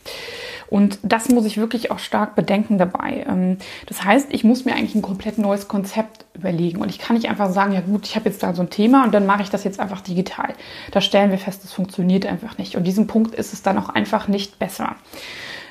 Und 0.69 0.99
das 1.01 1.29
muss 1.29 1.45
ich 1.45 1.57
wirklich 1.57 1.91
auch 1.91 1.99
stark 1.99 2.35
bedenken 2.35 2.77
dabei. 2.77 3.25
Ähm, 3.27 3.57
das 3.85 4.03
heißt, 4.03 4.27
ich 4.31 4.43
muss 4.43 4.65
mir 4.65 4.75
eigentlich 4.75 4.95
ein 4.95 5.01
komplett 5.01 5.37
neues 5.37 5.67
Konzept 5.67 6.25
überlegen. 6.33 6.81
Und 6.81 6.89
ich 6.89 6.99
kann 6.99 7.15
nicht 7.15 7.29
einfach 7.29 7.51
sagen, 7.51 7.73
ja 7.73 7.81
gut, 7.81 8.05
ich 8.05 8.15
habe 8.15 8.29
jetzt 8.29 8.43
da 8.43 8.53
so 8.53 8.61
ein 8.61 8.69
Thema 8.69 9.05
und 9.05 9.13
dann 9.13 9.25
mache 9.25 9.41
ich 9.41 9.49
das 9.49 9.63
jetzt 9.63 9.79
einfach 9.79 10.01
digital. 10.01 10.53
Da 10.91 11.01
stellen 11.01 11.31
wir 11.31 11.37
fest, 11.37 11.63
das 11.63 11.71
funktioniert 11.71 12.25
einfach 12.25 12.57
nicht. 12.57 12.75
Und 12.75 12.83
diesem 12.83 13.07
Punkt 13.07 13.33
ist 13.35 13.53
es 13.53 13.63
dann 13.63 13.77
auch 13.77 13.89
einfach 13.89 14.27
nicht 14.27 14.59
besser. 14.59 14.95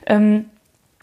Ähm, 0.06 0.46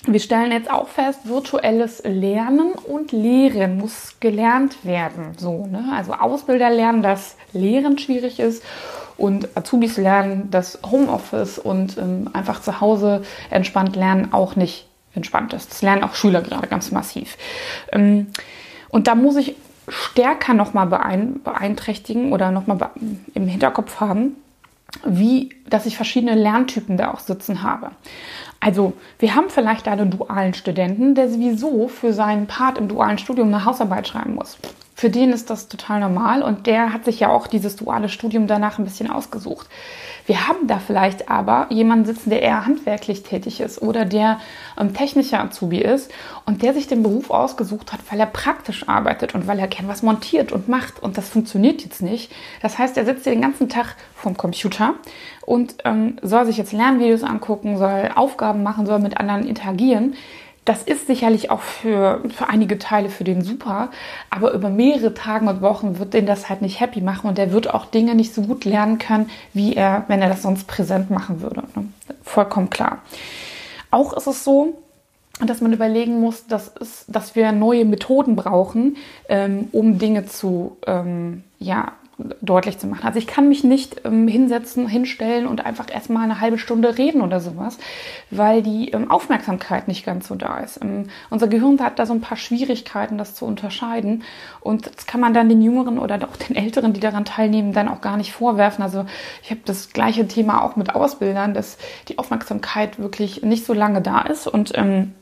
wir 0.06 0.20
stellen 0.20 0.52
jetzt 0.52 0.70
auch 0.70 0.90
fest, 0.90 1.22
virtuelles 1.24 2.02
Lernen 2.04 2.74
und 2.74 3.12
Lehren 3.12 3.78
muss 3.78 4.16
gelernt 4.20 4.84
werden. 4.84 5.34
So, 5.38 5.66
ne? 5.66 5.92
Also 5.94 6.14
Ausbilder 6.14 6.70
lernen, 6.70 7.02
dass 7.02 7.38
Lehren 7.54 7.98
schwierig 7.98 8.40
ist 8.40 8.64
und 9.18 9.56
Azubis 9.56 9.98
lernen, 9.98 10.52
dass 10.52 10.80
Homeoffice 10.90 11.58
und 11.58 11.98
ähm, 11.98 12.30
einfach 12.34 12.62
zu 12.62 12.82
Hause 12.82 13.24
entspannt 13.50 13.96
lernen 13.96 14.34
auch 14.34 14.56
nicht 14.58 14.88
entspannt 15.16 15.54
ist. 15.54 15.72
Das 15.72 15.82
lernen 15.82 16.04
auch 16.04 16.16
Schüler 16.16 16.42
gerade 16.42 16.68
ganz 16.68 16.92
massiv. 16.92 17.38
Ähm, 17.92 18.28
und 18.90 19.08
da 19.08 19.16
muss 19.16 19.38
ich 19.38 19.56
stärker 19.88 20.54
nochmal 20.54 20.88
beeinträchtigen 20.88 22.32
oder 22.34 22.52
nochmal 22.52 22.90
im 23.34 23.48
Hinterkopf 23.48 24.00
haben, 24.00 24.36
wie, 25.06 25.50
dass 25.70 25.86
ich 25.86 25.96
verschiedene 25.96 26.36
Lerntypen 26.36 26.98
da 26.98 27.14
auch 27.14 27.20
sitzen 27.20 27.64
habe. 27.64 27.92
Also, 28.60 28.94
wir 29.20 29.36
haben 29.36 29.50
vielleicht 29.50 29.88
einen 29.88 30.12
dualen 30.12 30.54
Studenten, 30.54 31.16
der 31.16 31.30
sowieso 31.30 31.88
für 31.88 32.14
seinen 32.14 32.48
Part 32.48 32.78
im 32.78 32.88
dualen 32.88 33.18
Studium 33.18 33.50
eine 33.50 33.66
Hausarbeit 33.66 34.08
schreiben 34.08 34.36
muss. 34.36 34.58
Für 34.96 35.10
den 35.10 35.32
ist 35.32 35.50
das 35.50 35.68
total 35.68 36.00
normal 36.00 36.44
und 36.44 36.68
der 36.68 36.94
hat 36.94 37.06
sich 37.06 37.20
ja 37.20 37.30
auch 37.30 37.48
dieses 37.48 37.76
duale 37.76 38.10
Studium 38.10 38.48
danach 38.48 38.78
ein 38.78 38.86
bisschen 38.86 39.10
ausgesucht. 39.10 39.68
Wir 40.26 40.48
haben 40.48 40.68
da 40.68 40.80
vielleicht 40.80 41.30
aber 41.30 41.68
jemanden 41.70 42.06
sitzen, 42.06 42.30
der 42.30 42.42
eher 42.42 42.66
handwerklich 42.66 43.24
tätig 43.24 43.60
ist 43.60 43.82
oder 43.82 44.06
der 44.06 44.40
ähm, 44.80 44.94
technischer 44.94 45.42
Azubi 45.42 45.80
ist 45.80 46.12
und 46.46 46.62
der 46.62 46.74
sich 46.74 46.88
den 46.88 47.04
Beruf 47.04 47.30
ausgesucht 47.30 47.92
hat, 47.92 48.00
weil 48.10 48.20
er 48.20 48.28
praktisch 48.28 48.88
arbeitet 48.88 49.36
und 49.36 49.48
weil 49.48 49.60
er 49.60 49.68
gern 49.68 49.88
was 49.88 50.04
montiert 50.04 50.52
und 50.52 50.70
macht 50.70 51.02
und 51.02 51.18
das 51.18 51.28
funktioniert 51.28 51.84
jetzt 51.84 52.02
nicht. 52.02 52.32
Das 52.62 52.78
heißt, 52.78 52.96
er 52.96 53.06
sitzt 53.06 53.26
den 53.26 53.42
ganzen 53.42 53.70
Tag 53.70 53.96
vom 54.16 54.38
Computer 54.38 54.94
und 55.42 55.76
ähm, 55.84 56.18
soll 56.22 56.46
sich 56.46 56.58
jetzt 56.58 56.72
Lernvideos 56.72 57.24
angucken, 57.24 57.78
soll 57.78 58.12
Aufgaben 58.16 58.64
machen, 58.64 58.86
soll 58.86 59.00
mit 59.00 59.18
anderen 59.18 59.46
interagieren. 59.46 60.16
Das 60.65 60.84
ist 60.84 61.08
sicherlich 61.08 61.51
auch 61.51 61.62
für, 61.62 62.22
für 62.29 62.48
einige 62.48 62.79
Teile 62.79 63.10
für 63.10 63.25
den 63.25 63.41
super, 63.41 63.89
aber 64.29 64.53
über 64.53 64.70
mehrere 64.70 65.13
Tage 65.13 65.46
und 65.48 65.62
Wochen 65.62 66.00
wird 66.00 66.13
den 66.13 66.25
das 66.25 66.48
halt 66.50 66.62
nicht 66.62 66.79
happy 66.79 67.01
machen 67.01 67.27
und 67.27 67.38
der 67.38 67.51
wird 67.51 67.74
auch 67.74 67.86
Dinge 67.86 68.15
nicht 68.15 68.34
so 68.34 68.43
gut 68.43 68.63
lernen 68.63 68.98
können, 68.98 69.29
wie 69.53 69.75
er, 69.75 70.05
wenn 70.08 70.22
er 70.22 70.29
das 70.29 70.41
sonst 70.41 70.67
präsent 70.67 71.10
machen 71.10 71.41
würde. 71.41 71.63
Ne? 71.75 71.88
Vollkommen 72.24 72.70
klar. 72.70 73.00
Auch 73.91 74.13
ist 74.13 74.27
es 74.27 74.43
so, 74.43 74.82
dass 75.39 75.62
man 75.62 75.74
überlegen 75.74 76.22
muss, 76.22 76.48
dass, 76.48 76.72
es, 76.79 77.05
dass 77.08 77.36
wir 77.36 77.51
neue 77.51 77.86
Methoden 77.86 78.36
brauchen, 78.36 78.98
ähm, 79.27 79.67
um 79.72 79.98
Dinge 79.98 80.25
zu 80.25 80.77
ähm, 80.88 81.43
ja, 81.60 81.93
deutlich 82.41 82.77
zu 82.77 82.88
machen. 82.88 83.05
Also 83.05 83.17
ich 83.17 83.25
kann 83.25 83.50
mich 83.50 83.63
nicht 83.63 84.01
ähm, 84.05 84.27
hinsetzen, 84.27 84.88
hinstellen 84.88 85.48
und 85.48 85.65
einfach 85.65 85.91
erstmal 85.91 86.24
eine 86.24 86.39
halbe 86.39 86.60
Stunde 86.60 86.98
reden 86.98 87.22
oder 87.22 87.39
sowas, 87.39 87.79
weil 88.29 88.62
die 88.62 88.89
ähm, 88.91 89.10
Aufmerksamkeit 89.10 89.88
nicht 89.88 90.05
ganz 90.05 90.27
so 90.27 90.36
da 90.36 90.60
ist. 90.60 90.79
Ähm, 90.82 91.08
unser 91.32 91.48
Gehirn 91.48 91.79
hat 91.79 91.98
da 91.98 92.05
so 92.05 92.13
ein 92.13 92.22
paar 92.22 92.38
Schwierigkeiten, 92.38 93.17
das 93.17 93.34
zu 93.34 93.46
unterscheiden. 93.46 94.24
Und 94.60 94.86
das 94.96 95.08
kann 95.08 95.22
man 95.22 95.34
dann 95.34 95.50
den 95.50 95.62
Jüngeren 95.62 95.98
oder 95.98 96.15
auch 96.29 96.38
den 96.38 96.55
Älteren, 96.55 96.93
die 96.93 97.00
daran 97.00 97.25
teilnehmen, 97.25 97.74
dann 97.74 97.89
auch 97.89 98.01
gar 98.01 98.17
nicht 98.17 98.32
vorwerfen. 98.32 98.84
Also 98.84 99.05
ich 99.41 99.50
habe 99.50 99.62
das 99.65 99.89
gleiche 99.89 100.27
Thema 100.27 100.63
auch 100.63 100.75
mit 100.75 100.93
Ausbildern, 100.93 101.55
dass 101.55 101.77
die 102.10 102.20
Aufmerksamkeit 102.20 103.00
wirklich 103.00 103.41
nicht 103.41 103.65
so 103.65 103.74
lange 103.74 104.01
da 104.01 104.22
ist 104.22 104.48
und 104.48 104.72
ähm, 104.75 105.13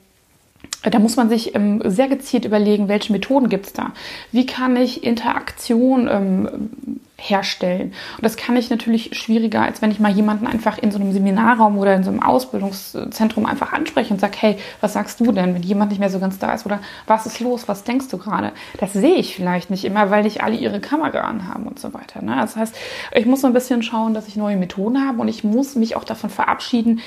da 0.83 0.99
muss 0.99 1.15
man 1.15 1.29
sich 1.29 1.53
ähm, 1.55 1.81
sehr 1.85 2.07
gezielt 2.07 2.45
überlegen, 2.45 2.87
welche 2.87 3.13
Methoden 3.13 3.49
gibt 3.49 3.67
es 3.67 3.73
da. 3.73 3.93
Wie 4.31 4.45
kann 4.45 4.75
ich 4.75 5.03
Interaktion 5.03 6.07
ähm, 6.11 6.99
herstellen? 7.21 7.93
Und 8.17 8.23
das 8.23 8.37
kann 8.37 8.55
ich 8.57 8.69
natürlich 8.69 9.17
schwieriger, 9.17 9.61
als 9.61 9.81
wenn 9.81 9.91
ich 9.91 9.99
mal 9.99 10.11
jemanden 10.11 10.47
einfach 10.47 10.77
in 10.77 10.91
so 10.91 10.99
einem 10.99 11.11
Seminarraum 11.11 11.77
oder 11.77 11.95
in 11.95 12.03
so 12.03 12.09
einem 12.09 12.21
Ausbildungszentrum 12.21 13.45
einfach 13.45 13.73
anspreche 13.73 14.13
und 14.13 14.19
sage, 14.19 14.37
hey, 14.39 14.57
was 14.81 14.93
sagst 14.93 15.19
du 15.19 15.31
denn, 15.31 15.53
wenn 15.53 15.63
jemand 15.63 15.91
nicht 15.91 15.99
mehr 15.99 16.09
so 16.09 16.19
ganz 16.19 16.39
da 16.39 16.53
ist? 16.53 16.65
Oder 16.65 16.79
was 17.07 17.25
ist 17.25 17.39
los? 17.39 17.67
Was 17.67 17.83
denkst 17.83 18.09
du 18.09 18.17
gerade? 18.17 18.51
Das 18.79 18.93
sehe 18.93 19.15
ich 19.15 19.35
vielleicht 19.35 19.69
nicht 19.69 19.85
immer, 19.85 20.09
weil 20.09 20.23
nicht 20.23 20.43
alle 20.43 20.55
ihre 20.55 20.79
Kamera 20.79 21.21
anhaben 21.21 21.67
und 21.67 21.79
so 21.79 21.93
weiter. 21.93 22.21
Ne? 22.21 22.35
Das 22.35 22.55
heißt, 22.55 22.75
ich 23.13 23.25
muss 23.25 23.41
so 23.41 23.47
ein 23.47 23.53
bisschen 23.53 23.83
schauen, 23.83 24.13
dass 24.13 24.27
ich 24.27 24.35
neue 24.35 24.57
Methoden 24.57 25.05
habe 25.07 25.21
und 25.21 25.27
ich 25.27 25.43
muss 25.43 25.75
mich 25.75 25.95
auch 25.95 26.03
davon 26.03 26.29
verabschieden, 26.29 27.01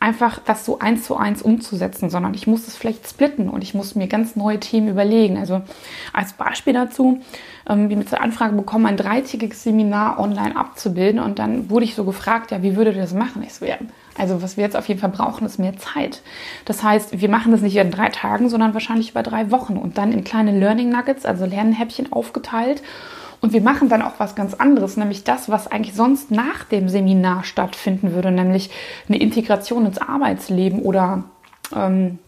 einfach 0.00 0.40
das 0.44 0.64
so 0.64 0.78
eins 0.78 1.04
zu 1.04 1.16
eins 1.16 1.42
umzusetzen, 1.42 2.08
sondern 2.10 2.34
ich 2.34 2.46
muss 2.46 2.66
es 2.66 2.76
vielleicht 2.76 3.06
splitten 3.08 3.48
und 3.48 3.62
ich 3.62 3.74
muss 3.74 3.94
mir 3.94 4.08
ganz 4.08 4.34
neue 4.34 4.58
Themen 4.58 4.88
überlegen. 4.88 5.36
Also 5.38 5.60
als 6.12 6.32
Beispiel 6.32 6.72
dazu, 6.72 7.20
ähm, 7.68 7.88
mit 7.88 8.08
zur 8.08 8.20
Anfrage 8.20 8.54
bekommen, 8.56 8.86
ein 8.86 8.96
dreitägiges 8.96 9.62
Seminar 9.62 10.18
online 10.18 10.56
abzubilden 10.56 11.20
und 11.20 11.38
dann 11.38 11.70
wurde 11.70 11.84
ich 11.84 11.94
so 11.94 12.04
gefragt, 12.04 12.50
ja, 12.50 12.62
wie 12.62 12.76
würde 12.76 12.92
das 12.92 13.14
machen? 13.14 13.42
Ich 13.42 13.54
so, 13.54 13.64
ja, 13.64 13.76
also 14.16 14.42
was 14.42 14.56
wir 14.56 14.64
jetzt 14.64 14.76
auf 14.76 14.88
jeden 14.88 15.00
Fall 15.00 15.10
brauchen, 15.10 15.46
ist 15.46 15.58
mehr 15.58 15.76
Zeit. 15.76 16.22
Das 16.64 16.82
heißt, 16.82 17.20
wir 17.20 17.28
machen 17.28 17.52
das 17.52 17.60
nicht 17.60 17.76
in 17.76 17.90
drei 17.90 18.08
Tagen, 18.08 18.48
sondern 18.48 18.74
wahrscheinlich 18.74 19.10
über 19.10 19.22
drei 19.22 19.50
Wochen 19.50 19.76
und 19.76 19.98
dann 19.98 20.12
in 20.12 20.24
kleine 20.24 20.58
Learning 20.58 20.90
Nuggets, 20.90 21.24
also 21.24 21.44
Lernhäppchen 21.44 22.12
aufgeteilt 22.12 22.82
und 23.40 23.52
wir 23.52 23.62
machen 23.62 23.88
dann 23.88 24.02
auch 24.02 24.14
was 24.18 24.34
ganz 24.34 24.54
anderes, 24.54 24.96
nämlich 24.96 25.24
das, 25.24 25.48
was 25.48 25.66
eigentlich 25.66 25.94
sonst 25.94 26.30
nach 26.30 26.64
dem 26.64 26.88
Seminar 26.88 27.44
stattfinden 27.44 28.12
würde, 28.12 28.30
nämlich 28.30 28.70
eine 29.08 29.18
Integration 29.18 29.86
ins 29.86 29.98
Arbeitsleben 29.98 30.80
oder 30.80 31.24
ähm, 31.74 32.18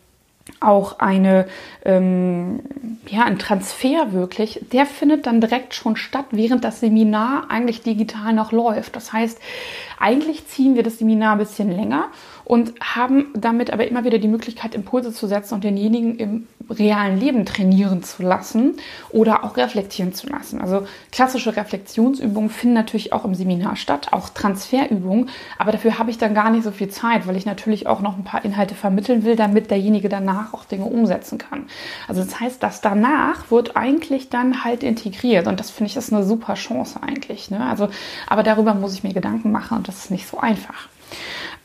auch 0.61 0.99
eine, 0.99 1.47
ähm, 1.85 2.61
ja, 3.09 3.25
ein 3.25 3.39
Transfer 3.39 4.13
wirklich, 4.13 4.61
der 4.73 4.87
findet 4.87 5.27
dann 5.27 5.41
direkt 5.41 5.75
schon 5.75 5.97
statt, 5.97 6.27
während 6.31 6.65
das 6.65 6.81
Seminar 6.81 7.45
eigentlich 7.49 7.83
digital 7.83 8.33
noch 8.33 8.53
läuft. 8.53 8.97
Das 8.97 9.13
heißt, 9.13 9.39
eigentlich 9.99 10.47
ziehen 10.47 10.75
wir 10.75 10.83
das 10.83 10.99
Seminar 10.99 11.33
ein 11.33 11.39
bisschen 11.39 11.71
länger 11.71 12.09
und 12.45 12.75
haben 12.81 13.27
damit 13.35 13.73
aber 13.73 13.87
immer 13.87 14.05
wieder 14.05 14.19
die 14.19 14.29
Möglichkeit, 14.29 14.75
Impulse 14.75 15.13
zu 15.13 15.27
setzen 15.27 15.55
und 15.55 15.65
denjenigen 15.65 16.19
im 16.19 16.47
realen 16.71 17.19
Leben 17.19 17.47
trainieren 17.47 18.03
zu 18.03 18.23
lassen 18.23 18.77
oder 19.11 19.45
auch 19.45 19.57
reflektieren 19.57 20.13
zu 20.13 20.29
lassen. 20.29 20.61
Also 20.61 20.87
klassische 21.11 21.57
Reflexionsübungen 21.57 22.51
finden 22.51 22.75
natürlich 22.75 23.13
auch 23.13 23.25
im 23.25 23.35
Seminar 23.35 23.77
statt, 23.77 24.09
auch 24.13 24.29
Transferübungen, 24.29 25.31
aber 25.59 25.73
dafür 25.73 25.99
habe 25.99 26.11
ich 26.11 26.19
dann 26.19 26.35
gar 26.35 26.51
nicht 26.51 26.65
so 26.65 26.71
viel 26.71 26.89
Zeit, 26.89 27.27
weil 27.27 27.37
ich 27.37 27.47
natürlich 27.47 27.87
auch 27.87 28.01
noch 28.01 28.17
ein 28.17 28.25
paar 28.25 28.45
Inhalte 28.45 28.75
vermitteln 28.75 29.25
will, 29.25 29.37
damit 29.37 29.71
derjenige 29.71 30.09
danach 30.09 30.55
auch 30.55 30.65
Dinge 30.65 30.85
umsetzen 30.85 31.39
kann. 31.39 31.67
Also 32.09 32.23
das 32.23 32.39
heißt, 32.39 32.63
das 32.63 32.81
danach 32.81 33.51
wird 33.51 33.77
eigentlich 33.77 34.29
dann 34.29 34.65
halt 34.65 34.83
integriert 34.83 35.47
und 35.47 35.59
das 35.59 35.71
finde 35.71 35.91
ich 35.91 35.97
ist 35.97 36.13
eine 36.13 36.25
super 36.25 36.55
Chance 36.55 37.01
eigentlich. 37.03 37.51
Ne? 37.51 37.65
Also, 37.65 37.89
aber 38.27 38.43
darüber 38.43 38.75
muss 38.75 38.95
ich 38.95 39.03
mir 39.03 39.15
Gedanken 39.15 39.53
machen 39.53 39.79
und 39.79 39.89
das 39.89 40.05
ist 40.05 40.11
nicht 40.11 40.27
so 40.27 40.39
einfach. 40.39 40.89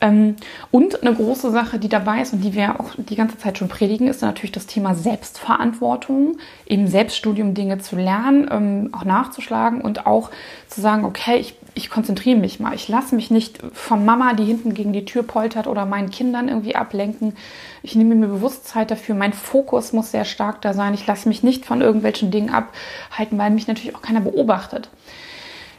Ähm, 0.00 0.36
und 0.70 1.02
eine 1.02 1.14
große 1.14 1.50
Sache, 1.50 1.78
die 1.78 1.88
dabei 1.88 2.20
ist 2.22 2.32
und 2.32 2.42
die 2.42 2.54
wir 2.54 2.80
auch 2.80 2.90
die 2.96 3.16
ganze 3.16 3.36
Zeit 3.38 3.58
schon 3.58 3.68
predigen, 3.68 4.06
ist 4.06 4.22
natürlich 4.22 4.52
das 4.52 4.66
Thema 4.66 4.94
Selbstverantwortung, 4.94 6.38
im 6.66 6.86
Selbststudium 6.86 7.54
Dinge 7.54 7.78
zu 7.78 7.96
lernen, 7.96 8.48
ähm, 8.50 8.90
auch 8.92 9.04
nachzuschlagen 9.04 9.80
und 9.80 10.06
auch 10.06 10.30
zu 10.68 10.80
sagen, 10.80 11.04
okay, 11.04 11.38
ich, 11.38 11.54
ich 11.74 11.90
konzentriere 11.90 12.38
mich 12.38 12.60
mal. 12.60 12.74
Ich 12.74 12.88
lasse 12.88 13.14
mich 13.16 13.30
nicht 13.30 13.58
von 13.72 14.04
Mama, 14.04 14.34
die 14.34 14.44
hinten 14.44 14.74
gegen 14.74 14.92
die 14.92 15.04
Tür 15.04 15.24
poltert 15.24 15.66
oder 15.66 15.84
meinen 15.84 16.10
Kindern 16.10 16.48
irgendwie 16.48 16.76
ablenken. 16.76 17.36
Ich 17.82 17.96
nehme 17.96 18.14
mir 18.14 18.28
bewusst 18.28 18.68
Zeit 18.68 18.90
dafür. 18.90 19.16
Mein 19.16 19.32
Fokus 19.32 19.92
muss 19.92 20.12
sehr 20.12 20.24
stark 20.24 20.62
da 20.62 20.74
sein. 20.74 20.94
Ich 20.94 21.06
lasse 21.06 21.28
mich 21.28 21.42
nicht 21.42 21.66
von 21.66 21.80
irgendwelchen 21.80 22.30
Dingen 22.30 22.50
abhalten, 22.50 23.38
weil 23.38 23.50
mich 23.50 23.66
natürlich 23.66 23.96
auch 23.96 24.02
keiner 24.02 24.20
beobachtet. 24.20 24.90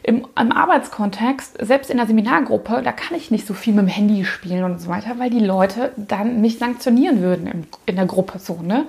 Im, 0.02 0.26
Im, 0.38 0.52
Arbeitskontext, 0.52 1.56
selbst 1.60 1.90
in 1.90 1.98
der 1.98 2.06
Seminargruppe, 2.06 2.82
da 2.82 2.92
kann 2.92 3.16
ich 3.16 3.30
nicht 3.30 3.46
so 3.46 3.54
viel 3.54 3.74
mit 3.74 3.86
dem 3.86 3.88
Handy 3.88 4.24
spielen 4.24 4.64
und 4.64 4.80
so 4.80 4.88
weiter, 4.88 5.18
weil 5.18 5.30
die 5.30 5.40
Leute 5.40 5.92
dann 5.96 6.40
mich 6.40 6.58
sanktionieren 6.58 7.20
würden 7.20 7.46
in, 7.46 7.66
in 7.86 7.96
der 7.96 8.06
Gruppe 8.06 8.38
so, 8.38 8.60
ne? 8.62 8.86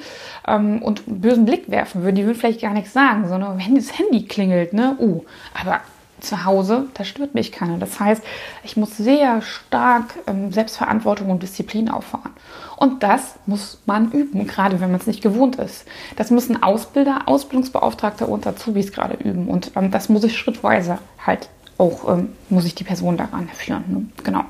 Ähm, 0.48 0.82
und 0.82 1.08
einen 1.08 1.22
bösen 1.22 1.46
Blick 1.46 1.70
werfen 1.70 2.04
würden. 2.04 2.16
Die 2.16 2.26
würden 2.26 2.38
vielleicht 2.38 2.62
gar 2.62 2.74
nichts 2.74 2.94
sagen, 2.94 3.28
sondern 3.28 3.58
wenn 3.58 3.76
das 3.76 3.98
Handy 3.98 4.26
klingelt, 4.26 4.74
ne? 4.74 4.96
Uh, 5.00 5.24
aber 5.54 5.82
zu 6.22 6.46
Hause, 6.46 6.86
da 6.94 7.04
stört 7.04 7.34
mich 7.34 7.52
keiner. 7.52 7.78
Das 7.78 8.00
heißt, 8.00 8.24
ich 8.64 8.78
muss 8.78 8.98
sehr 8.98 9.42
stark 9.42 10.16
ähm, 10.28 10.52
Selbstverantwortung 10.52 11.30
und 11.30 11.44
Disziplin 11.44 11.90
auffahren. 11.90 12.32
Und 12.78 13.04
das 13.04 13.36
muss 13.46 13.80
man 13.86 14.12
üben, 14.12 14.48
gerade 14.48 14.80
wenn 14.80 14.92
man 14.92 15.00
es 15.00 15.08
nicht 15.08 15.22
gewohnt 15.22 15.58
ist. 15.58 15.86
Das 16.16 16.32
müssen 16.32 16.64
Ausbilder, 16.64 17.24
Ausbildungsbeauftragte 17.28 18.26
und 18.26 18.48
Azubis 18.48 18.92
gerade 18.92 19.16
üben. 19.16 19.48
Und 19.48 19.72
ähm, 19.76 19.92
das 19.92 20.10
muss 20.10 20.24
ich 20.24 20.38
schrittweise 20.38 21.00
halt 21.26 21.50
auch, 21.78 22.08
ähm, 22.10 22.30
muss 22.50 22.66
ich 22.66 22.76
die 22.76 22.84
Person 22.84 23.18
daran 23.18 23.50
führen. 23.50 23.84
Ne? 23.88 24.06
Genau. 24.24 24.46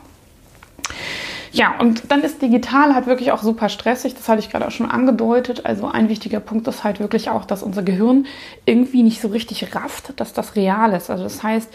Ja, 1.52 1.78
und 1.80 2.12
dann 2.12 2.22
ist 2.22 2.42
digital 2.42 2.96
halt 2.96 3.08
wirklich 3.08 3.32
auch 3.32 3.44
super 3.44 3.68
stressig. 3.68 4.16
Das 4.16 4.30
hatte 4.30 4.40
ich 4.40 4.50
gerade 4.50 4.68
auch 4.68 4.72
schon 4.72 4.90
angedeutet. 4.90 5.66
Also 5.66 5.88
ein 5.88 6.08
wichtiger 6.08 6.40
Punkt 6.40 6.68
ist 6.68 6.84
halt 6.84 7.00
wirklich 7.00 7.30
auch, 7.30 7.44
dass 7.44 7.62
unser 7.62 7.84
Gehirn 7.84 8.26
irgendwie 8.66 9.04
nicht 9.04 9.22
so 9.22 9.28
richtig 9.28 9.76
rafft, 9.76 10.14
dass 10.20 10.34
das 10.34 10.56
real 10.56 10.94
ist. 10.94 11.10
Also 11.10 11.24
das 11.24 11.44
heißt, 11.44 11.70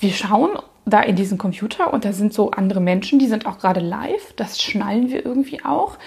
wir 0.00 0.10
schauen 0.10 0.50
da 0.84 1.00
in 1.00 1.14
diesen 1.14 1.38
Computer 1.38 1.92
und 1.92 2.04
da 2.04 2.12
sind 2.12 2.32
so 2.32 2.50
andere 2.50 2.80
Menschen, 2.80 3.18
die 3.18 3.28
sind 3.28 3.46
auch 3.46 3.58
gerade 3.58 3.80
live. 3.80 4.32
Das 4.34 4.60
schnallen 4.60 5.10
wir 5.10 5.24
irgendwie 5.24 5.64
auch. 5.64 5.98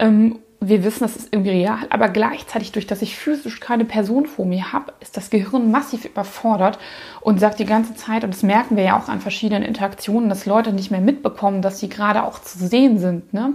Ähm, 0.00 0.40
wir 0.68 0.84
wissen, 0.84 1.00
das 1.00 1.16
ist 1.16 1.28
irgendwie 1.32 1.50
real, 1.50 1.86
aber 1.90 2.08
gleichzeitig 2.08 2.70
durch, 2.72 2.86
dass 2.86 3.02
ich 3.02 3.16
physisch 3.16 3.58
keine 3.58 3.84
Person 3.84 4.26
vor 4.26 4.46
mir 4.46 4.72
habe, 4.72 4.92
ist 5.00 5.16
das 5.16 5.28
Gehirn 5.28 5.70
massiv 5.70 6.04
überfordert 6.04 6.78
und 7.20 7.40
sagt 7.40 7.58
die 7.58 7.64
ganze 7.64 7.96
Zeit, 7.96 8.22
und 8.22 8.32
das 8.32 8.42
merken 8.42 8.76
wir 8.76 8.84
ja 8.84 8.98
auch 8.98 9.08
an 9.08 9.20
verschiedenen 9.20 9.64
Interaktionen, 9.64 10.28
dass 10.28 10.46
Leute 10.46 10.72
nicht 10.72 10.90
mehr 10.90 11.00
mitbekommen, 11.00 11.62
dass 11.62 11.80
sie 11.80 11.88
gerade 11.88 12.22
auch 12.22 12.40
zu 12.40 12.58
sehen 12.64 12.98
sind, 12.98 13.34
ne? 13.34 13.54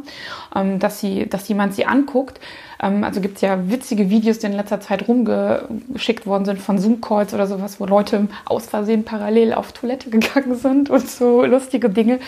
Ähm, 0.54 0.80
dass, 0.80 1.00
sie, 1.00 1.28
dass 1.28 1.48
jemand 1.48 1.74
sie 1.74 1.86
anguckt. 1.86 2.42
Ähm, 2.82 3.04
also 3.04 3.22
gibt 3.22 3.36
es 3.36 3.42
ja 3.42 3.70
witzige 3.70 4.10
Videos, 4.10 4.40
die 4.40 4.48
in 4.48 4.54
letzter 4.54 4.82
Zeit 4.82 5.08
rumgeschickt 5.08 6.26
worden 6.26 6.46
sind 6.46 6.60
von 6.60 6.78
Zoom-Calls 6.78 7.34
oder 7.34 7.48
sowas, 7.48 7.80
wo 7.80 7.86
Leute 7.86 8.28
aus 8.46 8.68
Versehen 8.68 9.06
parallel 9.06 9.54
auf 9.54 9.72
Toilette 9.72 10.10
gegangen 10.12 10.56
sind 10.56 10.90
und 10.90 11.10
so 11.10 11.46
lustige 11.46 11.90
Dinge. 11.90 12.20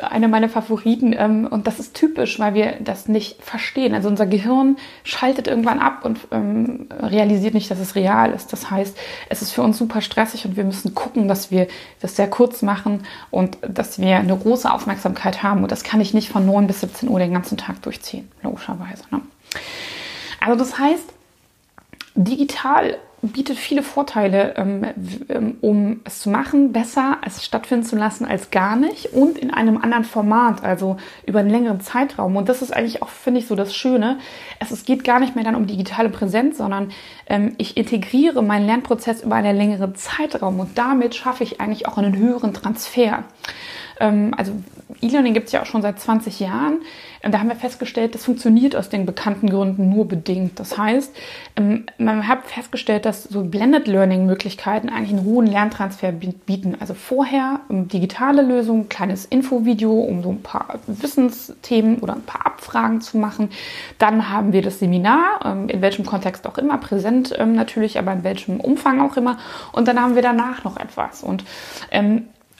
Einer 0.00 0.28
meiner 0.28 0.48
Favoriten. 0.48 1.14
Ähm, 1.16 1.46
und 1.46 1.66
das 1.66 1.78
ist 1.78 1.94
typisch, 1.94 2.38
weil 2.38 2.54
wir 2.54 2.76
das 2.80 3.08
nicht 3.08 3.42
verstehen. 3.42 3.94
Also 3.94 4.08
unser 4.08 4.26
Gehirn 4.26 4.76
schaltet 5.02 5.46
irgendwann 5.46 5.78
ab 5.78 6.04
und 6.04 6.18
ähm, 6.30 6.88
realisiert 7.00 7.54
nicht, 7.54 7.70
dass 7.70 7.78
es 7.78 7.94
real 7.94 8.32
ist. 8.32 8.52
Das 8.52 8.70
heißt, 8.70 8.96
es 9.28 9.42
ist 9.42 9.52
für 9.52 9.62
uns 9.62 9.78
super 9.78 10.00
stressig 10.00 10.44
und 10.44 10.56
wir 10.56 10.64
müssen 10.64 10.94
gucken, 10.94 11.28
dass 11.28 11.50
wir 11.50 11.68
das 12.00 12.16
sehr 12.16 12.28
kurz 12.28 12.62
machen 12.62 13.04
und 13.30 13.58
dass 13.62 13.98
wir 13.98 14.16
eine 14.16 14.36
große 14.36 14.70
Aufmerksamkeit 14.70 15.42
haben. 15.42 15.62
Und 15.62 15.72
das 15.72 15.84
kann 15.84 16.00
ich 16.00 16.14
nicht 16.14 16.28
von 16.28 16.46
9 16.46 16.66
bis 16.66 16.80
17 16.80 17.08
Uhr 17.08 17.18
den 17.18 17.32
ganzen 17.32 17.56
Tag 17.56 17.82
durchziehen, 17.82 18.30
logischerweise. 18.42 19.04
Ne? 19.10 19.20
Also 20.40 20.58
das 20.58 20.78
heißt, 20.78 21.04
digital 22.14 22.98
bietet 23.32 23.56
viele 23.56 23.82
Vorteile, 23.82 24.54
ähm, 24.56 24.86
ähm, 25.28 25.56
um 25.60 26.00
es 26.04 26.20
zu 26.20 26.30
machen, 26.30 26.72
besser 26.72 27.18
es 27.24 27.44
stattfinden 27.44 27.84
zu 27.84 27.96
lassen 27.96 28.24
als 28.24 28.50
gar 28.50 28.76
nicht 28.76 29.12
und 29.12 29.38
in 29.38 29.52
einem 29.52 29.78
anderen 29.78 30.04
Format, 30.04 30.62
also 30.64 30.96
über 31.26 31.40
einen 31.40 31.50
längeren 31.50 31.80
Zeitraum. 31.80 32.36
Und 32.36 32.48
das 32.48 32.62
ist 32.62 32.74
eigentlich 32.74 33.02
auch, 33.02 33.08
finde 33.08 33.40
ich, 33.40 33.46
so 33.46 33.54
das 33.54 33.74
Schöne. 33.74 34.18
Es, 34.58 34.84
geht 34.84 35.04
gar 35.04 35.20
nicht 35.20 35.34
mehr 35.34 35.44
dann 35.44 35.54
um 35.54 35.66
digitale 35.66 36.10
Präsenz, 36.10 36.58
sondern 36.58 36.90
ähm, 37.26 37.54
ich 37.58 37.76
integriere 37.76 38.42
meinen 38.42 38.66
Lernprozess 38.66 39.22
über 39.22 39.36
einen 39.36 39.56
längeren 39.56 39.94
Zeitraum 39.94 40.60
und 40.60 40.76
damit 40.76 41.14
schaffe 41.14 41.44
ich 41.44 41.60
eigentlich 41.60 41.88
auch 41.88 41.96
einen 41.96 42.16
höheren 42.16 42.52
Transfer. 42.52 43.24
Ähm, 44.00 44.34
also 44.36 44.52
E-Learning 45.00 45.34
gibt 45.34 45.46
es 45.46 45.52
ja 45.52 45.62
auch 45.62 45.66
schon 45.66 45.82
seit 45.82 45.98
20 45.98 46.40
Jahren. 46.40 46.78
Ähm, 47.22 47.32
da 47.32 47.38
haben 47.38 47.48
wir 47.48 47.56
festgestellt, 47.56 48.14
das 48.14 48.24
funktioniert 48.24 48.76
aus 48.76 48.88
den 48.88 49.06
bekannten 49.06 49.48
Gründen 49.48 49.88
nur 49.88 50.06
bedingt. 50.06 50.60
Das 50.60 50.78
heißt, 50.78 51.14
ähm, 51.56 51.86
man 51.98 52.28
hat 52.28 52.46
festgestellt, 52.46 53.04
dass 53.04 53.24
so 53.24 53.44
Blended 53.44 53.86
Learning 53.86 54.26
Möglichkeiten 54.26 54.88
eigentlich 54.88 55.10
einen 55.16 55.24
hohen 55.24 55.46
Lerntransfer 55.46 56.12
bieten. 56.12 56.76
Also 56.80 56.94
vorher 56.94 57.60
digitale 57.68 58.42
Lösungen, 58.42 58.88
kleines 58.88 59.24
Infovideo, 59.24 59.92
um 59.92 60.22
so 60.22 60.30
ein 60.30 60.42
paar 60.42 60.78
Wissensthemen 60.86 61.98
oder 61.98 62.14
ein 62.14 62.22
paar 62.22 62.46
Abfragen 62.46 63.00
zu 63.00 63.18
machen. 63.18 63.50
Dann 63.98 64.30
haben 64.30 64.52
wir 64.52 64.62
das 64.62 64.78
Seminar, 64.78 65.66
in 65.68 65.80
welchem 65.80 66.04
Kontext 66.04 66.46
auch 66.46 66.58
immer, 66.58 66.78
präsent 66.78 67.34
natürlich, 67.38 67.98
aber 67.98 68.12
in 68.12 68.24
welchem 68.24 68.60
Umfang 68.60 69.00
auch 69.00 69.16
immer. 69.16 69.38
Und 69.72 69.88
dann 69.88 70.00
haben 70.00 70.14
wir 70.14 70.22
danach 70.22 70.64
noch 70.64 70.76
etwas. 70.76 71.22
Und 71.22 71.44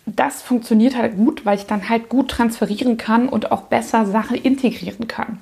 das 0.06 0.42
funktioniert 0.42 0.96
halt 0.96 1.16
gut, 1.16 1.46
weil 1.46 1.58
ich 1.58 1.66
dann 1.66 1.88
halt 1.88 2.08
gut 2.08 2.30
transferieren 2.30 2.96
kann 2.96 3.28
und 3.28 3.52
auch 3.52 3.62
besser 3.62 4.06
Sachen 4.06 4.36
integrieren 4.36 5.08
kann 5.08 5.38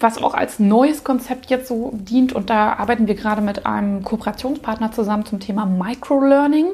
was 0.00 0.22
auch 0.22 0.34
als 0.34 0.58
neues 0.58 1.02
Konzept 1.02 1.50
jetzt 1.50 1.68
so 1.68 1.90
dient. 1.94 2.32
Und 2.32 2.50
da 2.50 2.74
arbeiten 2.74 3.08
wir 3.08 3.14
gerade 3.14 3.40
mit 3.40 3.66
einem 3.66 4.02
Kooperationspartner 4.04 4.92
zusammen 4.92 5.24
zum 5.24 5.40
Thema 5.40 5.66
Microlearning, 5.66 6.66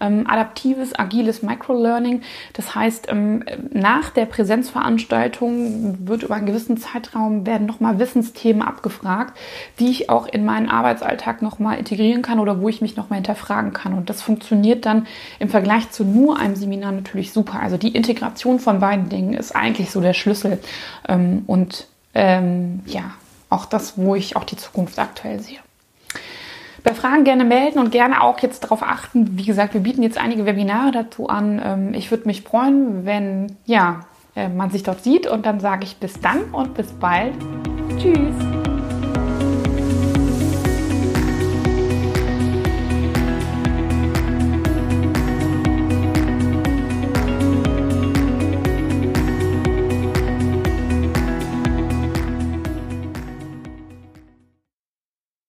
ähm, 0.00 0.26
adaptives, 0.26 0.98
agiles 0.98 1.42
Microlearning. 1.42 2.22
Das 2.52 2.74
heißt, 2.74 3.08
ähm, 3.10 3.44
nach 3.72 4.10
der 4.10 4.26
Präsenzveranstaltung 4.26 6.06
wird 6.06 6.22
über 6.22 6.34
einen 6.34 6.46
gewissen 6.46 6.76
Zeitraum 6.76 7.46
werden 7.46 7.66
nochmal 7.66 7.98
Wissensthemen 7.98 8.62
abgefragt, 8.62 9.36
die 9.78 9.88
ich 9.88 10.10
auch 10.10 10.26
in 10.26 10.44
meinen 10.44 10.68
Arbeitsalltag 10.68 11.42
nochmal 11.42 11.78
integrieren 11.78 12.22
kann 12.22 12.38
oder 12.38 12.60
wo 12.60 12.68
ich 12.68 12.82
mich 12.82 12.96
nochmal 12.96 13.18
hinterfragen 13.18 13.72
kann. 13.72 13.94
Und 13.94 14.10
das 14.10 14.20
funktioniert 14.20 14.84
dann 14.84 15.06
im 15.38 15.48
Vergleich 15.48 15.90
zu 15.90 16.04
nur 16.04 16.38
einem 16.38 16.56
Seminar 16.56 16.92
natürlich 16.92 17.32
super. 17.32 17.60
Also 17.60 17.78
die 17.78 17.94
Integration 17.94 18.58
von 18.58 18.80
beiden 18.80 19.08
Dingen 19.08 19.32
ist 19.34 19.56
eigentlich 19.56 19.90
so 19.90 20.00
der 20.00 20.12
Schlüssel. 20.12 20.58
Ähm, 21.08 21.44
und 21.46 21.88
ähm, 22.16 22.80
ja, 22.86 23.12
auch 23.50 23.66
das, 23.66 23.98
wo 23.98 24.14
ich 24.14 24.36
auch 24.36 24.44
die 24.44 24.56
Zukunft 24.56 24.98
aktuell 24.98 25.38
sehe. 25.40 25.58
Bei 26.82 26.94
Fragen 26.94 27.24
gerne 27.24 27.44
melden 27.44 27.78
und 27.78 27.90
gerne 27.90 28.22
auch 28.22 28.38
jetzt 28.38 28.64
darauf 28.64 28.82
achten. 28.82 29.36
Wie 29.36 29.44
gesagt, 29.44 29.74
wir 29.74 29.82
bieten 29.82 30.02
jetzt 30.02 30.16
einige 30.16 30.46
Webinare 30.46 30.92
dazu 30.92 31.28
an. 31.28 31.60
Ähm, 31.62 31.94
ich 31.94 32.10
würde 32.10 32.26
mich 32.26 32.42
freuen, 32.42 33.04
wenn 33.04 33.56
ja, 33.66 34.00
äh, 34.34 34.48
man 34.48 34.70
sich 34.70 34.82
dort 34.82 35.04
sieht 35.04 35.26
und 35.26 35.44
dann 35.44 35.60
sage 35.60 35.84
ich 35.84 35.98
bis 35.98 36.18
dann 36.20 36.44
und 36.52 36.74
bis 36.74 36.90
bald. 36.92 37.34
Tschüss. 37.98 38.55